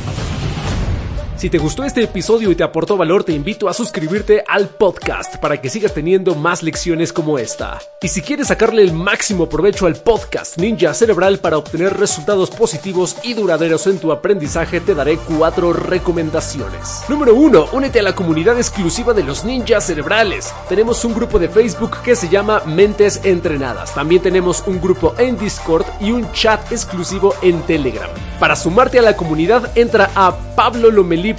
Si 1.40 1.48
te 1.48 1.56
gustó 1.56 1.84
este 1.84 2.02
episodio 2.02 2.50
y 2.50 2.54
te 2.54 2.62
aportó 2.62 2.98
valor, 2.98 3.24
te 3.24 3.32
invito 3.32 3.70
a 3.70 3.72
suscribirte 3.72 4.44
al 4.46 4.68
podcast 4.68 5.36
para 5.36 5.58
que 5.58 5.70
sigas 5.70 5.94
teniendo 5.94 6.34
más 6.34 6.62
lecciones 6.62 7.14
como 7.14 7.38
esta. 7.38 7.78
Y 8.02 8.08
si 8.08 8.20
quieres 8.20 8.48
sacarle 8.48 8.82
el 8.82 8.92
máximo 8.92 9.48
provecho 9.48 9.86
al 9.86 9.96
podcast 9.96 10.58
Ninja 10.58 10.92
Cerebral 10.92 11.38
para 11.38 11.56
obtener 11.56 11.96
resultados 11.96 12.50
positivos 12.50 13.16
y 13.22 13.32
duraderos 13.32 13.86
en 13.86 13.98
tu 13.98 14.12
aprendizaje, 14.12 14.80
te 14.80 14.94
daré 14.94 15.16
cuatro 15.16 15.72
recomendaciones. 15.72 17.04
Número 17.08 17.34
1. 17.34 17.68
Únete 17.72 18.00
a 18.00 18.02
la 18.02 18.14
comunidad 18.14 18.58
exclusiva 18.58 19.14
de 19.14 19.24
los 19.24 19.42
ninjas 19.42 19.86
cerebrales. 19.86 20.52
Tenemos 20.68 21.06
un 21.06 21.14
grupo 21.14 21.38
de 21.38 21.48
Facebook 21.48 22.02
que 22.02 22.16
se 22.16 22.28
llama 22.28 22.60
Mentes 22.66 23.18
Entrenadas. 23.24 23.94
También 23.94 24.20
tenemos 24.20 24.62
un 24.66 24.78
grupo 24.78 25.14
en 25.16 25.38
Discord 25.38 25.86
y 26.02 26.12
un 26.12 26.30
chat 26.32 26.70
exclusivo 26.70 27.34
en 27.40 27.62
Telegram. 27.62 28.10
Para 28.38 28.56
sumarte 28.56 28.98
a 28.98 29.02
la 29.02 29.16
comunidad, 29.16 29.70
entra 29.74 30.10
a 30.14 30.36
Pablo 30.54 30.90
Lomelí 30.90 31.29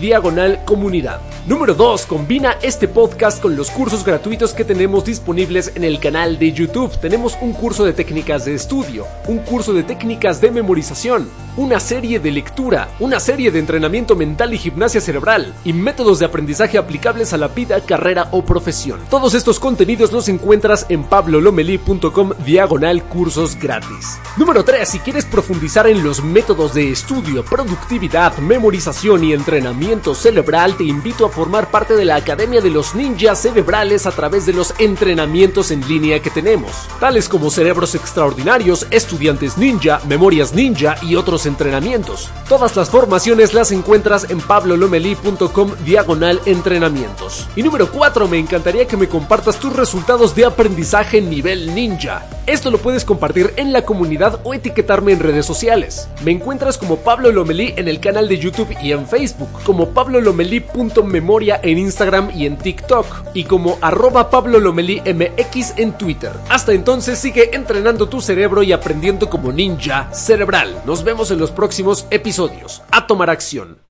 diagonal 0.00 0.64
comunidad. 0.64 1.20
Número 1.46 1.74
2. 1.74 2.06
Combina 2.06 2.56
este 2.62 2.86
podcast 2.86 3.40
con 3.40 3.56
los 3.56 3.70
cursos 3.70 4.04
gratuitos 4.04 4.52
que 4.52 4.64
tenemos 4.64 5.04
disponibles 5.04 5.72
en 5.74 5.84
el 5.84 5.98
canal 5.98 6.38
de 6.38 6.52
YouTube. 6.52 6.96
Tenemos 7.00 7.36
un 7.40 7.52
curso 7.52 7.84
de 7.84 7.92
técnicas 7.92 8.44
de 8.44 8.54
estudio, 8.54 9.06
un 9.26 9.38
curso 9.38 9.72
de 9.72 9.82
técnicas 9.82 10.40
de 10.40 10.50
memorización, 10.50 11.28
una 11.56 11.80
serie 11.80 12.20
de 12.20 12.30
lectura, 12.30 12.88
una 13.00 13.20
serie 13.20 13.50
de 13.50 13.58
entrenamiento 13.58 14.14
mental 14.14 14.54
y 14.54 14.58
gimnasia 14.58 15.00
cerebral 15.00 15.54
y 15.64 15.72
métodos 15.72 16.18
de 16.18 16.26
aprendizaje 16.26 16.78
aplicables 16.78 17.32
a 17.32 17.38
la 17.38 17.48
vida, 17.48 17.80
carrera 17.80 18.28
o 18.32 18.44
profesión. 18.44 19.00
Todos 19.08 19.34
estos 19.34 19.58
contenidos 19.58 20.12
los 20.12 20.28
encuentras 20.28 20.86
en 20.88 21.04
pablolomeli.com 21.04 22.32
diagonal 22.44 23.02
cursos 23.04 23.56
gratis. 23.58 24.18
Número 24.36 24.64
3. 24.64 24.88
Si 24.88 24.98
quieres 25.00 25.24
profundizar 25.24 25.86
en 25.86 26.04
los 26.04 26.22
métodos 26.22 26.74
de 26.74 26.90
estudio, 26.90 27.44
productividad, 27.44 28.36
memorización, 28.38 28.99
y 29.02 29.32
entrenamiento 29.32 30.14
cerebral, 30.14 30.76
te 30.76 30.84
invito 30.84 31.24
a 31.24 31.30
formar 31.30 31.70
parte 31.70 31.96
de 31.96 32.04
la 32.04 32.16
Academia 32.16 32.60
de 32.60 32.68
los 32.68 32.94
Ninjas 32.94 33.40
Cerebrales 33.40 34.04
a 34.04 34.10
través 34.10 34.44
de 34.44 34.52
los 34.52 34.74
entrenamientos 34.78 35.70
en 35.70 35.80
línea 35.88 36.20
que 36.20 36.28
tenemos, 36.28 36.70
tales 36.98 37.26
como 37.26 37.50
cerebros 37.50 37.94
extraordinarios, 37.94 38.86
estudiantes 38.90 39.56
ninja, 39.56 40.02
memorias 40.06 40.52
ninja 40.52 40.96
y 41.00 41.16
otros 41.16 41.46
entrenamientos. 41.46 42.30
Todas 42.46 42.76
las 42.76 42.90
formaciones 42.90 43.54
las 43.54 43.72
encuentras 43.72 44.28
en 44.28 44.38
pablolomeli.com 44.38 45.72
diagonal 45.82 46.38
entrenamientos. 46.44 47.48
Y 47.56 47.62
número 47.62 47.90
4, 47.90 48.28
me 48.28 48.38
encantaría 48.38 48.86
que 48.86 48.98
me 48.98 49.08
compartas 49.08 49.58
tus 49.58 49.72
resultados 49.72 50.34
de 50.34 50.44
aprendizaje 50.44 51.22
nivel 51.22 51.74
ninja. 51.74 52.28
Esto 52.50 52.72
lo 52.72 52.78
puedes 52.78 53.04
compartir 53.04 53.54
en 53.54 53.72
la 53.72 53.84
comunidad 53.84 54.40
o 54.42 54.54
etiquetarme 54.54 55.12
en 55.12 55.20
redes 55.20 55.46
sociales. 55.46 56.08
Me 56.24 56.32
encuentras 56.32 56.76
como 56.76 56.96
Pablo 56.96 57.30
Lomelí 57.30 57.74
en 57.76 57.86
el 57.86 58.00
canal 58.00 58.28
de 58.28 58.38
YouTube 58.38 58.76
y 58.82 58.90
en 58.90 59.06
Facebook, 59.06 59.62
como 59.62 59.90
pablolomeli.memoria 59.90 61.60
en 61.62 61.78
Instagram 61.78 62.32
y 62.34 62.46
en 62.46 62.58
TikTok, 62.58 63.06
y 63.34 63.44
como 63.44 63.78
arroba 63.80 64.28
MX 64.32 65.74
en 65.76 65.92
Twitter. 65.92 66.32
Hasta 66.48 66.72
entonces 66.72 67.20
sigue 67.20 67.54
entrenando 67.54 68.08
tu 68.08 68.20
cerebro 68.20 68.64
y 68.64 68.72
aprendiendo 68.72 69.30
como 69.30 69.52
ninja 69.52 70.12
cerebral. 70.12 70.82
Nos 70.84 71.04
vemos 71.04 71.30
en 71.30 71.38
los 71.38 71.52
próximos 71.52 72.08
episodios. 72.10 72.82
A 72.90 73.06
tomar 73.06 73.30
acción. 73.30 73.89